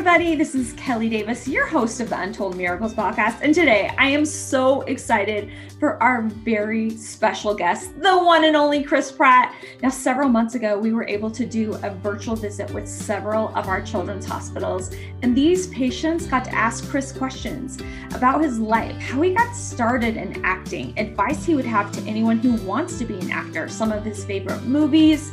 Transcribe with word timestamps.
everybody. 0.00 0.34
This 0.34 0.54
is 0.54 0.72
Kelly 0.78 1.10
Davis, 1.10 1.46
your 1.46 1.66
host 1.66 2.00
of 2.00 2.08
the 2.08 2.18
Untold 2.18 2.56
Miracles 2.56 2.94
podcast. 2.94 3.42
And 3.42 3.54
today 3.54 3.94
I 3.98 4.06
am 4.06 4.24
so 4.24 4.80
excited 4.82 5.52
for 5.78 6.02
our 6.02 6.22
very 6.22 6.88
special 6.96 7.54
guest, 7.54 8.00
the 8.00 8.16
one 8.16 8.44
and 8.44 8.56
only 8.56 8.82
Chris 8.82 9.12
Pratt. 9.12 9.54
Now, 9.82 9.90
several 9.90 10.30
months 10.30 10.54
ago, 10.54 10.78
we 10.78 10.94
were 10.94 11.06
able 11.06 11.30
to 11.32 11.44
do 11.44 11.74
a 11.82 11.90
virtual 11.90 12.34
visit 12.34 12.70
with 12.70 12.88
several 12.88 13.54
of 13.54 13.68
our 13.68 13.82
children's 13.82 14.24
hospitals. 14.24 14.90
And 15.20 15.36
these 15.36 15.66
patients 15.66 16.26
got 16.26 16.46
to 16.46 16.54
ask 16.54 16.88
Chris 16.88 17.12
questions 17.12 17.78
about 18.14 18.42
his 18.42 18.58
life, 18.58 18.96
how 18.96 19.20
he 19.20 19.34
got 19.34 19.54
started 19.54 20.16
in 20.16 20.42
acting, 20.46 20.98
advice 20.98 21.44
he 21.44 21.54
would 21.54 21.66
have 21.66 21.92
to 21.92 22.00
anyone 22.08 22.38
who 22.38 22.54
wants 22.66 22.96
to 23.00 23.04
be 23.04 23.18
an 23.20 23.30
actor, 23.30 23.68
some 23.68 23.92
of 23.92 24.02
his 24.02 24.24
favorite 24.24 24.62
movies, 24.62 25.30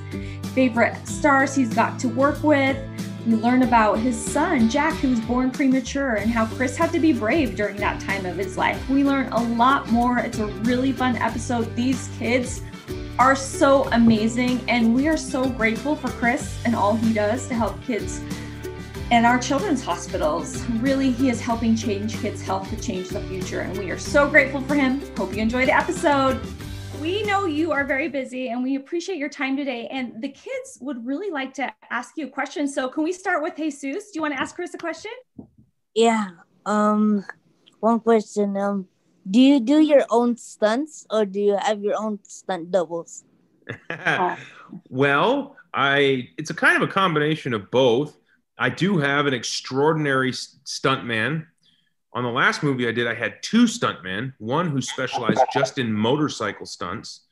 favorite 0.54 1.08
stars 1.08 1.56
he's 1.56 1.73
got 1.73 1.98
to 2.00 2.09
work 2.09 2.44
with 2.44 2.78
we 3.27 3.36
learn 3.36 3.63
about 3.63 3.99
his 3.99 4.17
son, 4.17 4.70
Jack, 4.70 4.94
who 4.95 5.09
was 5.09 5.20
born 5.20 5.52
premature, 5.52 6.16
and 6.16 6.31
how 6.31 6.45
Chris 6.45 6.77
had 6.77 6.94
to 6.94 6.99
be 6.99 7.12
brave 7.12 7.58
during 7.58 7.76
that 7.76 8.00
time 8.00 8.26
of 8.26 8.38
his 8.38 8.58
life. 8.58 8.90
We 8.90 9.03
learn 9.03 9.27
a 9.34 9.44
lot 9.55 9.91
more. 9.91 10.17
It's 10.20 10.40
a 10.40 10.48
really 10.48 10.94
fun 10.94 11.17
episode. 11.17 11.76
These 11.76 12.09
kids 12.17 12.62
are 13.20 13.36
so 13.36 13.90
amazing, 13.91 14.62
and 14.70 14.95
we 14.95 15.09
are 15.09 15.17
so 15.17 15.50
grateful 15.50 15.94
for 15.94 16.08
Chris 16.08 16.58
and 16.63 16.73
all 16.73 16.95
he 16.95 17.13
does 17.13 17.50
to 17.50 17.53
help 17.53 17.84
kids 17.84 18.22
and 19.12 19.26
our 19.26 19.39
children's 19.39 19.84
hospitals. 19.84 20.66
Really, 20.80 21.12
he 21.12 21.30
is 21.30 21.41
helping 21.41 21.75
change 21.75 22.17
kids' 22.22 22.41
health 22.41 22.70
to 22.70 22.78
change 22.80 23.09
the 23.09 23.22
future, 23.23 23.59
and 23.59 23.78
we 23.78 23.91
are 23.91 24.00
so 24.00 24.30
grateful 24.30 24.62
for 24.62 24.75
him. 24.75 25.02
Hope 25.17 25.34
you 25.34 25.41
enjoy 25.41 25.66
the 25.66 25.75
episode 25.75 26.39
we 27.02 27.23
know 27.23 27.45
you 27.45 27.72
are 27.72 27.84
very 27.84 28.08
busy 28.08 28.50
and 28.50 28.64
we 28.64 28.76
appreciate 28.76 29.17
your 29.17 29.30
time 29.30 29.56
today. 29.56 29.88
And 29.92 30.22
the 30.22 30.30
kids 30.30 30.78
would 30.81 31.06
really 31.06 31.30
like 31.30 31.53
to 31.56 31.72
ask 31.90 32.17
you 32.17 32.28
a 32.28 32.30
question. 32.30 32.67
So 32.67 32.90
can 32.90 33.03
we 33.03 33.12
start 33.12 33.44
with 33.44 33.56
Jesus? 33.56 34.12
Do 34.12 34.12
you 34.16 34.22
want 34.22 34.34
to 34.34 34.40
ask 34.40 34.56
Chris 34.56 34.73
a 34.73 34.78
question? 34.78 35.12
Yeah. 35.94 36.30
Um 36.66 37.25
one 37.80 38.00
question. 38.00 38.58
Um 38.58 38.88
do 39.30 39.40
you 39.40 39.59
do 39.59 39.80
your 39.80 40.06
own 40.09 40.38
stunts 40.38 41.06
or 41.09 41.25
do 41.25 41.40
you 41.40 41.58
have 41.58 41.81
your 41.81 41.95
own 42.00 42.20
stunt 42.23 42.72
doubles? 42.72 43.23
well, 44.90 45.56
I 45.73 46.30
it's 46.38 46.50
a 46.50 46.56
kind 46.56 46.81
of 46.81 46.90
a 46.90 46.92
combination 46.92 47.53
of 47.53 47.70
both. 47.70 48.18
I 48.58 48.70
do 48.70 48.98
have 48.98 49.28
an 49.28 49.34
extraordinary 49.34 50.34
stunt 50.34 51.06
man 51.06 51.48
on 52.18 52.23
the 52.23 52.32
last 52.32 52.64
movie 52.64 52.88
I 52.88 52.92
did, 52.92 53.06
I 53.06 53.14
had 53.14 53.44
two 53.44 53.66
stuntmen, 53.66 54.34
one 54.40 54.72
who 54.72 54.82
specialized 54.82 55.40
just 55.54 55.78
in 55.78 55.94
motorcycle 55.94 56.66
stunts, 56.66 57.28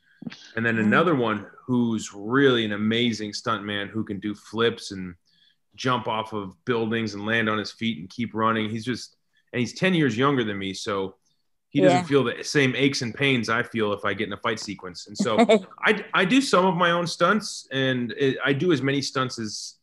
and 0.54 0.64
then 0.64 0.78
another 0.78 1.16
one 1.16 1.44
who's 1.66 2.14
really 2.14 2.64
an 2.64 2.70
amazing 2.70 3.32
stuntman 3.32 3.88
who 3.88 4.04
can 4.04 4.20
do 4.20 4.32
flips 4.32 4.92
and 4.92 5.16
jump 5.74 6.06
off 6.06 6.32
of 6.32 6.54
buildings 6.64 7.14
and 7.14 7.26
land 7.26 7.48
on 7.48 7.58
his 7.58 7.72
feet 7.72 7.98
and 7.98 8.08
keep 8.08 8.32
running. 8.32 8.70
He's 8.70 8.84
just, 8.84 9.16
and 9.52 9.58
he's 9.58 9.72
10 9.72 9.92
years 9.92 10.16
younger 10.16 10.44
than 10.44 10.56
me. 10.56 10.72
So 10.72 11.16
he 11.70 11.80
doesn't 11.80 12.02
yeah. 12.02 12.04
feel 12.04 12.22
the 12.22 12.44
same 12.44 12.76
aches 12.76 13.02
and 13.02 13.12
pains 13.12 13.48
I 13.48 13.64
feel 13.64 13.92
if 13.92 14.04
I 14.04 14.14
get 14.14 14.28
in 14.28 14.34
a 14.34 14.38
fight 14.38 14.60
sequence. 14.60 15.08
And 15.08 15.18
so 15.18 15.66
I, 15.84 16.04
I 16.14 16.24
do 16.24 16.40
some 16.40 16.64
of 16.64 16.76
my 16.76 16.92
own 16.92 17.08
stunts 17.08 17.66
and 17.72 18.12
it, 18.12 18.38
I 18.44 18.52
do 18.52 18.70
as 18.70 18.82
many 18.82 19.02
stunts 19.02 19.40
as, 19.40 19.74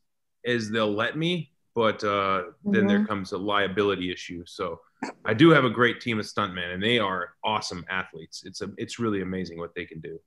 as 0.45 0.71
they'll 0.71 0.93
let 0.93 1.17
me 1.17 1.51
but 1.75 2.03
uh, 2.03 2.43
then 2.63 2.73
mm-hmm. 2.73 2.87
there 2.87 3.05
comes 3.05 3.31
a 3.31 3.37
liability 3.37 4.11
issue. 4.11 4.43
So 4.45 4.79
I 5.25 5.33
do 5.33 5.49
have 5.49 5.65
a 5.65 5.69
great 5.69 6.01
team 6.01 6.19
of 6.19 6.25
stuntmen, 6.25 6.73
and 6.73 6.81
they 6.81 6.99
are 6.99 7.29
awesome 7.43 7.85
athletes. 7.89 8.43
It's 8.45 8.61
a 8.61 8.69
it's 8.77 8.99
really 8.99 9.21
amazing 9.21 9.57
what 9.57 9.73
they 9.75 9.85
can 9.85 9.99
do. 9.99 10.19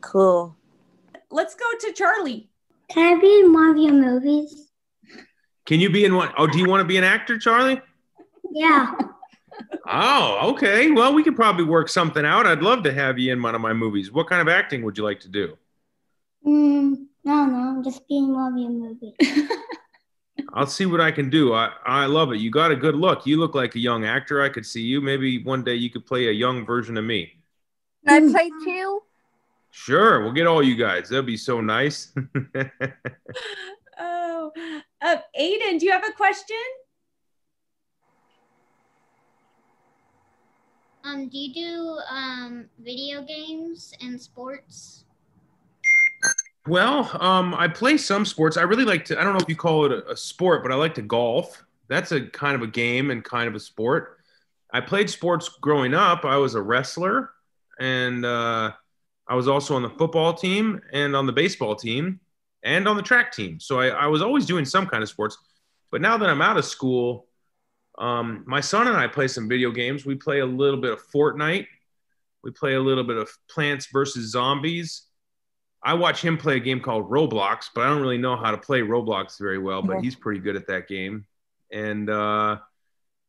Cool. 0.00 0.56
Let's 1.30 1.54
go 1.54 1.64
to 1.80 1.92
Charlie. 1.92 2.50
Can 2.90 3.16
I 3.16 3.20
be 3.20 3.40
in 3.40 3.52
one 3.52 3.70
of 3.70 3.76
your 3.78 3.92
movies? 3.92 4.68
Can 5.64 5.80
you 5.80 5.90
be 5.90 6.04
in 6.04 6.14
one? 6.14 6.30
Oh, 6.36 6.46
do 6.46 6.58
you 6.58 6.68
want 6.68 6.80
to 6.80 6.84
be 6.84 6.96
an 6.96 7.04
actor, 7.04 7.38
Charlie? 7.38 7.80
Yeah. 8.52 8.94
oh, 9.86 10.50
okay. 10.52 10.90
Well, 10.90 11.14
we 11.14 11.22
could 11.22 11.36
probably 11.36 11.64
work 11.64 11.88
something 11.88 12.24
out. 12.24 12.46
I'd 12.46 12.62
love 12.62 12.82
to 12.84 12.92
have 12.92 13.18
you 13.18 13.32
in 13.32 13.40
one 13.40 13.54
of 13.54 13.60
my 13.60 13.72
movies. 13.72 14.12
What 14.12 14.28
kind 14.28 14.42
of 14.42 14.48
acting 14.48 14.82
would 14.82 14.98
you 14.98 15.04
like 15.04 15.20
to 15.20 15.28
do? 15.28 15.56
Mm, 16.46 17.06
no, 17.24 17.46
no, 17.46 17.78
I 17.78 17.82
just 17.82 18.06
being 18.08 18.34
one 18.34 18.52
of 18.52 18.58
your 18.58 18.70
movies. 18.70 19.14
I'll 20.54 20.66
see 20.66 20.84
what 20.84 21.00
I 21.00 21.10
can 21.10 21.30
do. 21.30 21.54
I, 21.54 21.72
I 21.86 22.06
love 22.06 22.32
it. 22.32 22.38
You 22.38 22.50
got 22.50 22.70
a 22.70 22.76
good 22.76 22.94
look. 22.94 23.26
You 23.26 23.38
look 23.38 23.54
like 23.54 23.74
a 23.74 23.78
young 23.78 24.04
actor. 24.04 24.42
I 24.42 24.50
could 24.50 24.66
see 24.66 24.82
you. 24.82 25.00
Maybe 25.00 25.42
one 25.42 25.64
day 25.64 25.74
you 25.74 25.88
could 25.88 26.04
play 26.04 26.28
a 26.28 26.32
young 26.32 26.66
version 26.66 26.98
of 26.98 27.04
me. 27.04 27.32
Can 28.06 28.28
I 28.28 28.32
play 28.32 28.50
too? 28.62 29.00
Sure. 29.70 30.22
We'll 30.22 30.32
get 30.32 30.46
all 30.46 30.62
you 30.62 30.76
guys. 30.76 31.08
That'd 31.08 31.24
be 31.24 31.38
so 31.38 31.62
nice. 31.62 32.12
oh, 33.98 34.52
uh, 35.00 35.16
Aiden, 35.40 35.78
do 35.78 35.86
you 35.86 35.92
have 35.92 36.06
a 36.06 36.12
question? 36.12 36.56
Um, 41.04 41.28
do 41.28 41.38
you 41.38 41.54
do 41.54 41.98
um, 42.10 42.66
video 42.78 43.22
games 43.22 43.94
and 44.02 44.20
sports? 44.20 45.04
Well, 46.66 47.10
um, 47.20 47.54
I 47.54 47.66
play 47.66 47.96
some 47.96 48.24
sports. 48.24 48.56
I 48.56 48.62
really 48.62 48.84
like 48.84 49.04
to. 49.06 49.20
I 49.20 49.24
don't 49.24 49.32
know 49.32 49.40
if 49.40 49.48
you 49.48 49.56
call 49.56 49.84
it 49.86 49.92
a, 49.92 50.12
a, 50.12 50.16
sport, 50.16 50.62
but 50.62 50.70
I 50.70 50.76
like 50.76 50.94
to 50.94 51.02
golf. 51.02 51.64
That's 51.88 52.12
a 52.12 52.26
kind 52.26 52.54
of 52.54 52.62
a 52.62 52.68
game 52.68 53.10
and 53.10 53.24
kind 53.24 53.48
of 53.48 53.54
a 53.56 53.60
sport. 53.60 54.18
I 54.72 54.80
played 54.80 55.10
sports 55.10 55.48
growing 55.48 55.92
up. 55.92 56.24
I 56.24 56.36
was 56.36 56.54
a 56.54 56.62
wrestler, 56.62 57.30
and 57.80 58.24
uh, 58.24 58.72
I 59.26 59.34
was 59.34 59.48
also 59.48 59.74
on 59.74 59.82
the 59.82 59.90
football 59.90 60.34
team 60.34 60.80
and 60.92 61.16
on 61.16 61.26
the 61.26 61.32
baseball 61.32 61.74
team 61.74 62.20
and 62.62 62.86
on 62.86 62.96
the 62.96 63.02
track 63.02 63.32
team. 63.32 63.58
So 63.58 63.80
I, 63.80 63.88
I 63.88 64.06
was 64.06 64.22
always 64.22 64.46
doing 64.46 64.64
some 64.64 64.86
kind 64.86 65.02
of 65.02 65.08
sports. 65.08 65.36
But 65.90 66.00
now 66.00 66.16
that 66.16 66.30
I'm 66.30 66.40
out 66.40 66.58
of 66.58 66.64
school, 66.64 67.26
um, 67.98 68.44
my 68.46 68.60
son 68.60 68.86
and 68.86 68.96
I 68.96 69.08
play 69.08 69.26
some 69.26 69.48
video 69.48 69.72
games. 69.72 70.06
We 70.06 70.14
play 70.14 70.38
a 70.38 70.46
little 70.46 70.80
bit 70.80 70.92
of 70.92 71.02
Fortnite. 71.10 71.66
We 72.44 72.52
play 72.52 72.74
a 72.74 72.80
little 72.80 73.04
bit 73.04 73.16
of 73.16 73.28
Plants 73.50 73.88
versus 73.92 74.30
Zombies 74.30 75.08
I 75.84 75.94
watch 75.94 76.22
him 76.22 76.38
play 76.38 76.56
a 76.56 76.60
game 76.60 76.80
called 76.80 77.10
Roblox, 77.10 77.68
but 77.74 77.84
I 77.84 77.88
don't 77.88 78.00
really 78.00 78.18
know 78.18 78.36
how 78.36 78.52
to 78.52 78.58
play 78.58 78.80
Roblox 78.82 79.38
very 79.38 79.58
well, 79.58 79.82
but 79.82 80.00
he's 80.00 80.14
pretty 80.14 80.40
good 80.40 80.54
at 80.54 80.68
that 80.68 80.86
game. 80.86 81.26
And 81.72 82.08
uh, 82.08 82.58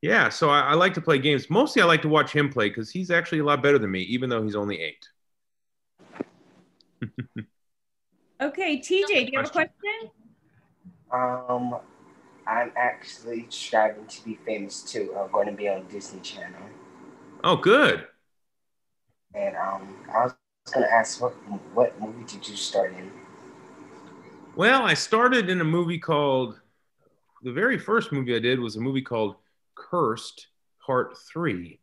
yeah, 0.02 0.30
so 0.30 0.50
I, 0.50 0.60
I, 0.60 0.74
like 0.74 0.94
to 0.96 1.02
play 1.02 1.18
games. 1.18 1.50
Mostly 1.50 1.82
I 1.82 1.86
like 1.86 2.04
to 2.04 2.10
watch 2.10 2.32
him 2.32 2.50
play 2.50 2.70
because 2.70 2.92
he's 2.92 3.10
actually 3.10 3.40
a 3.40 3.44
lot 3.44 3.64
better 3.64 3.80
than 3.80 3.90
me, 3.90 4.02
even 4.02 4.30
though 4.30 4.44
he's 4.44 4.56
only 4.56 4.80
eight. 4.82 5.08
okay, 8.42 8.78
TJ, 8.80 9.08
do 9.08 9.30
you 9.32 9.40
have 9.40 9.48
a 9.48 9.50
question? 9.50 10.12
Um, 11.12 11.78
I'm 12.46 12.72
actually 12.76 13.48
striving 13.50 14.06
to 14.06 14.26
be 14.26 14.38
famous 14.46 14.82
too. 14.82 15.16
I'm 15.18 15.32
going 15.32 15.48
to 15.48 15.54
be 15.54 15.70
on 15.70 15.88
Disney 15.88 16.20
Channel. 16.20 16.62
Oh, 17.44 17.56
good. 17.56 18.06
And 19.34 19.56
um, 19.56 19.96
I 20.14 20.26
was 20.26 20.36
was 20.66 20.74
going 20.74 20.86
to 20.86 20.94
ask 20.94 21.22
what 21.22 21.34
what 21.74 22.00
movie 22.00 22.24
did 22.24 22.48
you 22.48 22.56
start 22.56 22.94
in? 22.94 23.12
Well, 24.56 24.84
I 24.84 24.94
started 24.94 25.50
in 25.50 25.62
a 25.62 25.66
movie 25.66 26.00
called 26.00 26.60
the 27.42 27.52
very 27.52 27.78
first 27.78 28.12
movie 28.12 28.36
I 28.36 28.40
did 28.40 28.60
was 28.60 28.76
a 28.76 28.82
movie 28.82 29.02
called 29.02 29.36
Cursed 29.76 30.48
Part 30.86 31.18
3. 31.18 31.80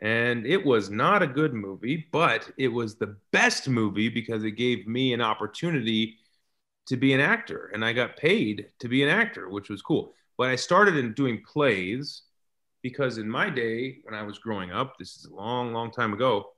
And 0.00 0.46
it 0.46 0.64
was 0.64 0.90
not 0.90 1.22
a 1.22 1.26
good 1.26 1.54
movie, 1.54 2.06
but 2.12 2.50
it 2.56 2.68
was 2.68 2.94
the 2.94 3.16
best 3.32 3.68
movie 3.68 4.08
because 4.08 4.44
it 4.44 4.52
gave 4.52 4.86
me 4.86 5.12
an 5.12 5.20
opportunity 5.20 6.16
to 6.86 6.96
be 6.96 7.12
an 7.12 7.20
actor 7.20 7.70
and 7.74 7.84
I 7.84 7.92
got 7.92 8.16
paid 8.16 8.68
to 8.78 8.88
be 8.88 9.02
an 9.02 9.08
actor, 9.08 9.48
which 9.48 9.68
was 9.68 9.82
cool. 9.82 10.14
But 10.36 10.48
I 10.48 10.56
started 10.56 10.96
in 10.96 11.14
doing 11.14 11.42
plays 11.44 12.22
because 12.82 13.18
in 13.18 13.28
my 13.28 13.50
day 13.50 13.98
when 14.04 14.14
I 14.14 14.22
was 14.22 14.38
growing 14.38 14.72
up, 14.72 14.98
this 14.98 15.16
is 15.16 15.26
a 15.26 15.34
long, 15.34 15.72
long 15.72 15.90
time 15.90 16.12
ago, 16.12 16.52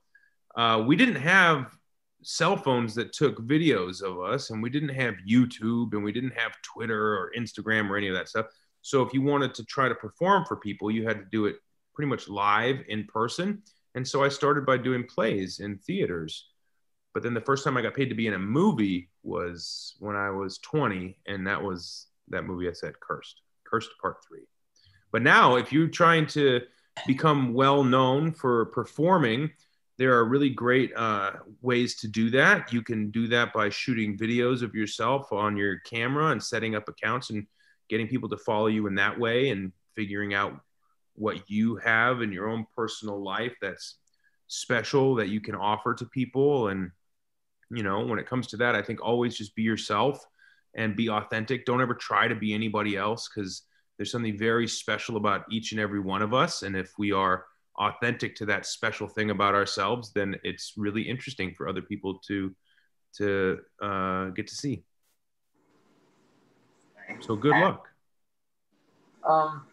uh, 0.56 0.82
we 0.86 0.96
didn't 0.96 1.16
have 1.16 1.76
cell 2.22 2.56
phones 2.56 2.94
that 2.94 3.12
took 3.12 3.40
videos 3.46 4.02
of 4.02 4.20
us, 4.20 4.50
and 4.50 4.62
we 4.62 4.70
didn't 4.70 4.90
have 4.90 5.14
YouTube, 5.28 5.92
and 5.92 6.04
we 6.04 6.12
didn't 6.12 6.36
have 6.36 6.60
Twitter 6.62 7.14
or 7.14 7.32
Instagram 7.36 7.88
or 7.88 7.96
any 7.96 8.08
of 8.08 8.14
that 8.14 8.28
stuff. 8.28 8.46
So 8.82 9.02
if 9.02 9.12
you 9.12 9.22
wanted 9.22 9.54
to 9.54 9.64
try 9.64 9.88
to 9.88 9.94
perform 9.94 10.44
for 10.44 10.56
people, 10.56 10.90
you 10.90 11.06
had 11.06 11.18
to 11.18 11.26
do 11.30 11.46
it 11.46 11.56
pretty 11.94 12.08
much 12.08 12.28
live 12.28 12.82
in 12.88 13.04
person. 13.04 13.62
And 13.94 14.06
so 14.06 14.22
I 14.22 14.28
started 14.28 14.64
by 14.64 14.78
doing 14.78 15.04
plays 15.04 15.60
in 15.60 15.78
theaters. 15.78 16.48
But 17.12 17.22
then 17.22 17.34
the 17.34 17.40
first 17.40 17.64
time 17.64 17.76
I 17.76 17.82
got 17.82 17.94
paid 17.94 18.08
to 18.08 18.14
be 18.14 18.28
in 18.28 18.34
a 18.34 18.38
movie 18.38 19.10
was 19.22 19.96
when 19.98 20.16
I 20.16 20.30
was 20.30 20.58
20, 20.58 21.16
and 21.26 21.46
that 21.46 21.60
was 21.60 22.06
that 22.28 22.44
movie 22.44 22.68
I 22.68 22.72
said, 22.72 22.94
Cursed, 23.00 23.40
Cursed 23.64 23.90
Part 24.00 24.18
Three. 24.26 24.46
But 25.10 25.22
now, 25.22 25.56
if 25.56 25.72
you're 25.72 25.88
trying 25.88 26.26
to 26.28 26.60
become 27.06 27.52
well 27.52 27.82
known 27.82 28.32
for 28.32 28.66
performing, 28.66 29.50
there 30.00 30.14
are 30.14 30.24
really 30.24 30.48
great 30.48 30.96
uh, 30.96 31.32
ways 31.60 31.94
to 31.96 32.08
do 32.08 32.30
that. 32.30 32.72
You 32.72 32.80
can 32.80 33.10
do 33.10 33.28
that 33.28 33.52
by 33.52 33.68
shooting 33.68 34.16
videos 34.16 34.62
of 34.62 34.74
yourself 34.74 35.30
on 35.30 35.58
your 35.58 35.80
camera 35.80 36.28
and 36.28 36.42
setting 36.42 36.74
up 36.74 36.88
accounts 36.88 37.28
and 37.28 37.46
getting 37.90 38.08
people 38.08 38.30
to 38.30 38.38
follow 38.38 38.68
you 38.68 38.86
in 38.86 38.94
that 38.94 39.18
way 39.18 39.50
and 39.50 39.72
figuring 39.94 40.32
out 40.32 40.58
what 41.16 41.50
you 41.50 41.76
have 41.76 42.22
in 42.22 42.32
your 42.32 42.48
own 42.48 42.64
personal 42.74 43.22
life 43.22 43.54
that's 43.60 43.98
special 44.46 45.16
that 45.16 45.28
you 45.28 45.38
can 45.38 45.54
offer 45.54 45.92
to 45.92 46.06
people. 46.06 46.68
And, 46.68 46.92
you 47.70 47.82
know, 47.82 48.00
when 48.06 48.18
it 48.18 48.26
comes 48.26 48.46
to 48.46 48.56
that, 48.56 48.74
I 48.74 48.80
think 48.80 49.02
always 49.02 49.36
just 49.36 49.54
be 49.54 49.64
yourself 49.64 50.24
and 50.74 50.96
be 50.96 51.10
authentic. 51.10 51.66
Don't 51.66 51.82
ever 51.82 51.94
try 51.94 52.26
to 52.26 52.34
be 52.34 52.54
anybody 52.54 52.96
else 52.96 53.28
because 53.28 53.64
There's 54.00 54.10
something 54.10 54.38
very 54.38 54.66
special 54.66 55.18
about 55.18 55.44
each 55.50 55.72
and 55.72 55.80
every 55.80 56.00
one 56.00 56.22
of 56.22 56.32
us. 56.32 56.62
And 56.62 56.74
if 56.74 56.90
we 56.96 57.12
are 57.12 57.44
authentic 57.80 58.36
to 58.36 58.46
that 58.46 58.66
special 58.66 59.08
thing 59.08 59.30
about 59.30 59.54
ourselves, 59.54 60.12
then 60.12 60.36
it's 60.44 60.74
really 60.76 61.02
interesting 61.02 61.54
for 61.54 61.68
other 61.68 61.82
people 61.82 62.18
to 62.28 62.54
to 63.16 63.58
uh, 63.82 64.26
get 64.26 64.46
to 64.46 64.54
see. 64.54 64.84
So 67.18 67.34
good 67.34 67.56
luck. 67.56 67.88
Um, 69.28 69.66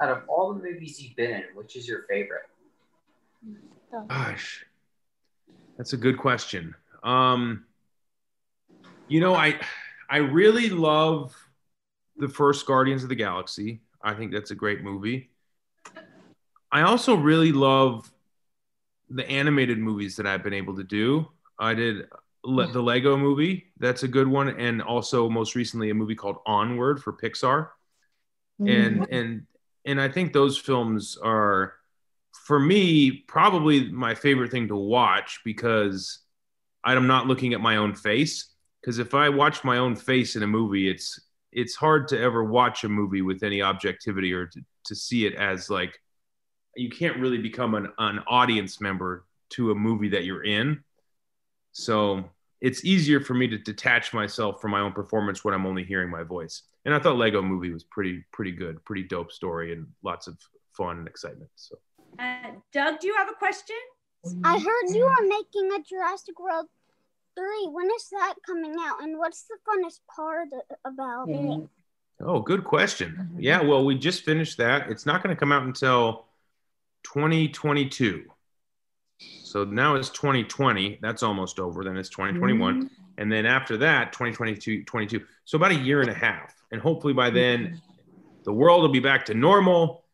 out 0.00 0.10
of 0.10 0.22
all 0.28 0.54
the 0.54 0.62
movies 0.62 1.02
you've 1.02 1.16
been 1.16 1.32
in, 1.32 1.44
which 1.54 1.74
is 1.74 1.88
your 1.88 2.04
favorite? 2.08 2.42
Gosh, 4.08 4.64
that's 5.76 5.92
a 5.92 5.96
good 5.96 6.18
question. 6.18 6.74
Um, 7.02 7.64
you 9.08 9.20
know, 9.20 9.34
I 9.34 9.58
I 10.08 10.18
really 10.18 10.70
love 10.70 11.34
the 12.16 12.28
first 12.28 12.66
Guardians 12.66 13.02
of 13.02 13.08
the 13.08 13.14
Galaxy. 13.16 13.80
I 14.02 14.14
think 14.14 14.32
that's 14.32 14.52
a 14.52 14.54
great 14.54 14.82
movie. 14.82 15.30
I 16.70 16.82
also 16.82 17.14
really 17.14 17.52
love 17.52 18.10
the 19.08 19.28
animated 19.28 19.78
movies 19.78 20.16
that 20.16 20.26
I've 20.26 20.42
been 20.42 20.52
able 20.52 20.76
to 20.76 20.84
do. 20.84 21.28
I 21.58 21.74
did 21.74 22.06
Le- 22.44 22.66
mm. 22.66 22.72
the 22.72 22.82
Lego 22.82 23.16
movie. 23.16 23.72
That's 23.78 24.02
a 24.02 24.08
good 24.08 24.28
one, 24.28 24.48
and 24.48 24.82
also 24.82 25.28
most 25.28 25.54
recently 25.54 25.90
a 25.90 25.94
movie 25.94 26.14
called 26.14 26.38
Onward 26.46 27.02
for 27.02 27.12
Pixar. 27.12 27.70
And 28.60 29.00
mm-hmm. 29.00 29.14
and 29.14 29.46
and 29.84 30.00
I 30.00 30.08
think 30.08 30.32
those 30.32 30.58
films 30.58 31.16
are, 31.22 31.74
for 32.32 32.58
me, 32.58 33.10
probably 33.10 33.90
my 33.90 34.14
favorite 34.14 34.50
thing 34.50 34.68
to 34.68 34.76
watch 34.76 35.40
because 35.44 36.18
I'm 36.84 37.06
not 37.06 37.26
looking 37.26 37.54
at 37.54 37.60
my 37.60 37.76
own 37.76 37.94
face. 37.94 38.52
Because 38.80 38.98
if 38.98 39.14
I 39.14 39.28
watch 39.28 39.64
my 39.64 39.78
own 39.78 39.96
face 39.96 40.36
in 40.36 40.42
a 40.42 40.46
movie, 40.46 40.88
it's 40.90 41.20
it's 41.52 41.74
hard 41.74 42.08
to 42.08 42.20
ever 42.20 42.44
watch 42.44 42.84
a 42.84 42.88
movie 42.88 43.22
with 43.22 43.42
any 43.42 43.62
objectivity 43.62 44.32
or 44.32 44.46
to, 44.46 44.60
to 44.84 44.94
see 44.94 45.26
it 45.26 45.34
as 45.34 45.70
like 45.70 45.98
you 46.78 46.90
can't 46.90 47.16
really 47.18 47.38
become 47.38 47.74
an, 47.74 47.92
an 47.98 48.20
audience 48.26 48.80
member 48.80 49.24
to 49.50 49.70
a 49.70 49.74
movie 49.74 50.08
that 50.10 50.24
you're 50.24 50.44
in. 50.44 50.82
So 51.72 52.24
it's 52.60 52.84
easier 52.84 53.20
for 53.20 53.34
me 53.34 53.48
to 53.48 53.58
detach 53.58 54.12
myself 54.12 54.60
from 54.60 54.70
my 54.72 54.80
own 54.80 54.92
performance 54.92 55.44
when 55.44 55.54
I'm 55.54 55.66
only 55.66 55.84
hearing 55.84 56.10
my 56.10 56.22
voice. 56.22 56.62
And 56.84 56.94
I 56.94 56.98
thought 56.98 57.16
Lego 57.16 57.42
movie 57.42 57.72
was 57.72 57.84
pretty 57.84 58.24
pretty 58.32 58.52
good, 58.52 58.84
pretty 58.84 59.02
dope 59.02 59.32
story 59.32 59.72
and 59.72 59.86
lots 60.02 60.26
of 60.26 60.38
fun 60.72 60.98
and 60.98 61.08
excitement. 61.08 61.50
So 61.56 61.76
Uh, 62.18 62.52
Doug, 62.72 63.00
do 63.00 63.06
you 63.06 63.14
have 63.14 63.28
a 63.28 63.34
question? 63.34 63.76
I 64.44 64.58
heard 64.58 64.94
you 64.94 65.04
are 65.04 65.26
making 65.26 65.70
a 65.72 65.82
Jurassic 65.82 66.40
World 66.40 66.66
3. 67.36 67.68
When 67.70 67.86
is 67.86 68.08
that 68.10 68.34
coming 68.44 68.74
out? 68.80 69.02
And 69.02 69.18
what's 69.18 69.44
the 69.44 69.56
funnest 69.66 70.00
part 70.14 70.48
about 70.84 71.28
it? 71.28 71.68
Oh, 72.20 72.40
good 72.40 72.64
question. 72.64 73.30
Yeah, 73.38 73.62
well, 73.62 73.84
we 73.84 73.96
just 73.96 74.24
finished 74.24 74.58
that. 74.58 74.90
It's 74.90 75.06
not 75.06 75.22
going 75.22 75.34
to 75.34 75.38
come 75.38 75.52
out 75.52 75.62
until 75.62 76.26
2022. 77.12 78.24
So 79.42 79.64
now 79.64 79.94
it's 79.94 80.10
2020. 80.10 80.98
That's 81.02 81.22
almost 81.22 81.58
over. 81.58 81.82
Then 81.84 81.96
it's 81.96 82.10
2021. 82.10 82.74
Mm-hmm. 82.74 82.86
And 83.16 83.32
then 83.32 83.46
after 83.46 83.76
that, 83.78 84.12
2022, 84.12 84.84
22. 84.84 85.24
So 85.44 85.56
about 85.56 85.72
a 85.72 85.76
year 85.76 86.00
and 86.00 86.10
a 86.10 86.14
half. 86.14 86.54
And 86.70 86.80
hopefully 86.80 87.14
by 87.14 87.30
then, 87.30 87.66
mm-hmm. 87.66 87.76
the 88.44 88.52
world 88.52 88.82
will 88.82 88.90
be 88.90 89.00
back 89.00 89.24
to 89.26 89.34
normal 89.34 90.04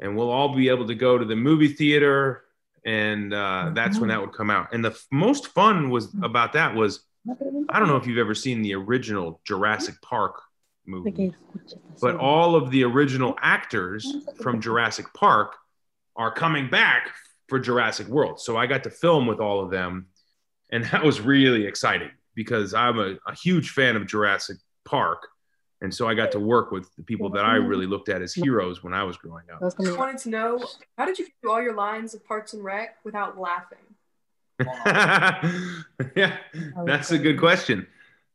and 0.00 0.16
we'll 0.16 0.30
all 0.30 0.54
be 0.54 0.68
able 0.68 0.86
to 0.88 0.94
go 0.94 1.18
to 1.18 1.24
the 1.24 1.36
movie 1.36 1.68
theater. 1.68 2.44
And 2.84 3.32
uh, 3.32 3.36
mm-hmm. 3.36 3.74
that's 3.74 3.98
when 3.98 4.08
that 4.08 4.20
would 4.20 4.32
come 4.32 4.50
out. 4.50 4.72
And 4.72 4.84
the 4.84 4.90
f- 4.90 5.06
most 5.12 5.48
fun 5.48 5.90
was 5.90 6.12
about 6.22 6.54
that 6.54 6.74
was 6.74 7.04
I 7.68 7.78
don't 7.78 7.86
know 7.86 7.96
if 7.96 8.06
you've 8.06 8.18
ever 8.18 8.34
seen 8.34 8.62
the 8.62 8.74
original 8.74 9.40
Jurassic 9.44 9.94
Park 10.02 10.42
movie, 10.84 11.32
but 12.00 12.16
all 12.16 12.56
of 12.56 12.72
the 12.72 12.82
original 12.82 13.36
actors 13.40 14.12
from 14.42 14.60
Jurassic 14.60 15.06
Park 15.14 15.54
are 16.16 16.32
coming 16.32 16.68
back 16.68 17.10
for 17.48 17.58
Jurassic 17.58 18.06
World. 18.08 18.40
So 18.40 18.56
I 18.56 18.66
got 18.66 18.84
to 18.84 18.90
film 18.90 19.26
with 19.26 19.40
all 19.40 19.60
of 19.60 19.70
them, 19.70 20.06
and 20.70 20.84
that 20.92 21.04
was 21.04 21.20
really 21.20 21.66
exciting 21.66 22.10
because 22.34 22.74
I'm 22.74 22.98
a, 22.98 23.16
a 23.26 23.34
huge 23.34 23.70
fan 23.70 23.96
of 23.96 24.06
Jurassic 24.06 24.56
Park. 24.84 25.28
And 25.82 25.92
so 25.92 26.08
I 26.08 26.14
got 26.14 26.30
to 26.32 26.38
work 26.38 26.70
with 26.70 26.88
the 26.96 27.02
people 27.02 27.28
that 27.30 27.44
I 27.44 27.56
really 27.56 27.86
looked 27.86 28.08
at 28.08 28.22
as 28.22 28.32
heroes 28.32 28.84
when 28.84 28.94
I 28.94 29.02
was 29.02 29.16
growing 29.16 29.44
up. 29.52 29.60
I 29.60 29.82
just 29.82 29.98
wanted 29.98 30.18
to 30.18 30.28
know 30.28 30.64
how 30.96 31.04
did 31.04 31.18
you 31.18 31.26
do 31.42 31.50
all 31.50 31.60
your 31.60 31.74
lines 31.74 32.14
of 32.14 32.24
Parks 32.24 32.52
and 32.54 32.62
Rec 32.62 32.98
without 33.04 33.36
laughing? 33.36 33.78
yeah, 36.14 36.36
that's 36.84 37.10
a 37.10 37.18
good 37.18 37.38
question. 37.38 37.86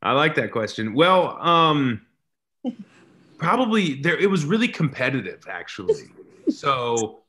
I 0.01 0.11
like 0.11 0.35
that 0.35 0.51
question. 0.51 0.93
Well, 0.93 1.37
um, 1.41 2.05
probably 3.37 4.01
there. 4.01 4.17
It 4.17 4.29
was 4.29 4.45
really 4.45 4.67
competitive, 4.67 5.45
actually. 5.49 6.03
So 6.49 7.23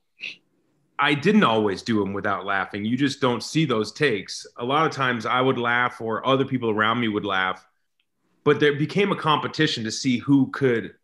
I 0.99 1.15
didn't 1.15 1.45
always 1.45 1.83
do 1.83 2.01
them 2.01 2.13
without 2.13 2.45
laughing. 2.45 2.85
You 2.85 2.97
just 2.97 3.21
don't 3.21 3.43
see 3.43 3.65
those 3.65 3.93
takes. 3.93 4.47
A 4.57 4.65
lot 4.65 4.87
of 4.87 4.93
times 4.93 5.27
I 5.27 5.41
would 5.41 5.59
laugh, 5.59 6.01
or 6.01 6.27
other 6.27 6.45
people 6.45 6.71
around 6.71 7.01
me 7.01 7.09
would 7.09 7.25
laugh, 7.25 7.67
but 8.45 8.61
there 8.61 8.75
became 8.75 9.13
a 9.13 9.17
competition 9.17 9.85
to 9.85 9.91
see 9.91 10.19
who 10.19 10.51
could 10.51 10.95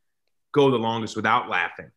go 0.52 0.70
the 0.70 0.78
longest 0.78 1.16
without 1.16 1.48
laughing. 1.48 1.90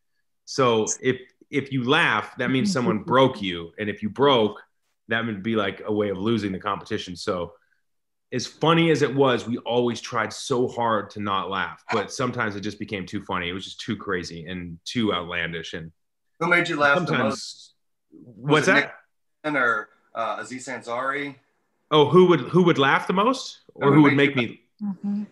So 0.44 0.86
if 1.00 1.20
if 1.50 1.72
you 1.72 1.88
laugh, 1.88 2.36
that 2.36 2.50
means 2.50 2.72
someone 2.74 2.98
broke 2.98 3.42
you, 3.42 3.72
and 3.78 3.88
if 3.88 4.02
you 4.02 4.10
broke, 4.10 4.62
that 5.08 5.24
would 5.24 5.42
be 5.42 5.56
like 5.56 5.82
a 5.84 5.92
way 5.92 6.10
of 6.10 6.18
losing 6.18 6.52
the 6.52 6.58
competition. 6.58 7.16
So, 7.16 7.54
as 8.30 8.46
funny 8.46 8.90
as 8.90 9.02
it 9.02 9.14
was, 9.14 9.46
we 9.46 9.56
always 9.58 10.00
tried 10.00 10.32
so 10.32 10.68
hard 10.68 11.10
to 11.10 11.20
not 11.20 11.48
laugh, 11.50 11.82
but 11.90 12.12
sometimes 12.12 12.56
it 12.56 12.60
just 12.60 12.78
became 12.78 13.06
too 13.06 13.22
funny. 13.24 13.48
It 13.48 13.54
was 13.54 13.64
just 13.64 13.80
too 13.80 13.96
crazy 13.96 14.46
and 14.46 14.78
too 14.84 15.14
outlandish. 15.14 15.72
And 15.72 15.90
Who 16.40 16.48
made 16.48 16.68
you 16.68 16.76
laugh 16.76 17.06
the 17.06 17.16
most? 17.16 17.74
Sometimes, 18.12 18.50
what's 18.50 18.66
that? 18.66 18.74
Nick 18.74 18.90
Cannon 19.44 19.62
or 19.62 19.88
uh, 20.14 20.36
Aziz 20.40 20.66
Ansari? 20.66 21.36
Oh, 21.90 22.08
who 22.08 22.26
would 22.26 22.40
who 22.40 22.62
would 22.64 22.78
laugh 22.78 23.06
the 23.06 23.12
most, 23.12 23.60
or 23.74 23.88
Who 23.88 23.96
who 23.96 24.02
would 24.02 24.14
made 24.14 24.36
make 24.36 24.36
me? 24.36 24.60
Mm-hmm. 24.82 25.22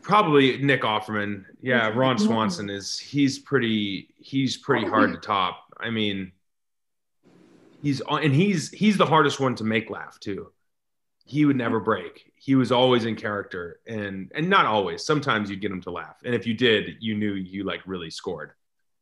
Probably 0.00 0.58
Nick 0.58 0.82
Offerman. 0.82 1.44
Yeah, 1.60 1.88
mm-hmm. 1.88 1.98
Ron 1.98 2.18
Swanson 2.18 2.70
is 2.70 2.98
he's 2.98 3.38
pretty 3.38 4.08
he's 4.16 4.56
pretty 4.56 4.86
hard 4.86 5.12
to 5.12 5.18
top. 5.18 5.60
I 5.78 5.90
mean, 5.90 6.32
he's 7.82 8.00
and 8.08 8.34
he's 8.34 8.70
he's 8.70 8.96
the 8.96 9.06
hardest 9.06 9.40
one 9.40 9.54
to 9.56 9.64
make 9.64 9.90
laugh 9.90 10.18
too. 10.20 10.50
He 11.26 11.44
would 11.44 11.56
never 11.56 11.78
mm-hmm. 11.78 11.84
break. 11.84 12.32
He 12.36 12.54
was 12.54 12.72
always 12.72 13.04
in 13.04 13.16
character, 13.16 13.80
and 13.86 14.30
and 14.34 14.48
not 14.48 14.66
always. 14.66 15.04
Sometimes 15.04 15.50
you'd 15.50 15.60
get 15.60 15.70
him 15.70 15.82
to 15.82 15.90
laugh, 15.90 16.16
and 16.24 16.34
if 16.34 16.46
you 16.46 16.54
did, 16.54 16.96
you 17.00 17.14
knew 17.14 17.34
you 17.34 17.64
like 17.64 17.80
really 17.86 18.10
scored. 18.10 18.52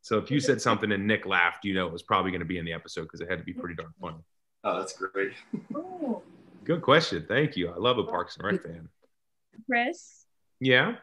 So 0.02 0.18
if 0.18 0.30
you 0.30 0.40
said 0.40 0.60
something 0.60 0.90
and 0.90 1.06
Nick 1.06 1.26
laughed, 1.26 1.64
you 1.64 1.74
know 1.74 1.86
it 1.86 1.92
was 1.92 2.02
probably 2.02 2.32
going 2.32 2.40
to 2.40 2.46
be 2.46 2.58
in 2.58 2.64
the 2.64 2.72
episode 2.72 3.02
because 3.02 3.20
it 3.20 3.30
had 3.30 3.38
to 3.38 3.44
be 3.44 3.52
pretty 3.52 3.76
darn 3.76 3.92
funny. 4.00 4.18
Oh, 4.64 4.78
that's 4.78 4.92
great. 4.92 5.32
Good 6.64 6.82
question. 6.82 7.24
Thank 7.28 7.56
you. 7.56 7.70
I 7.70 7.76
love 7.76 7.98
a 7.98 8.04
Parks 8.04 8.36
and 8.36 8.44
Rec 8.44 8.62
fan. 8.62 8.88
Chris? 9.66 10.26
Yeah. 10.60 10.96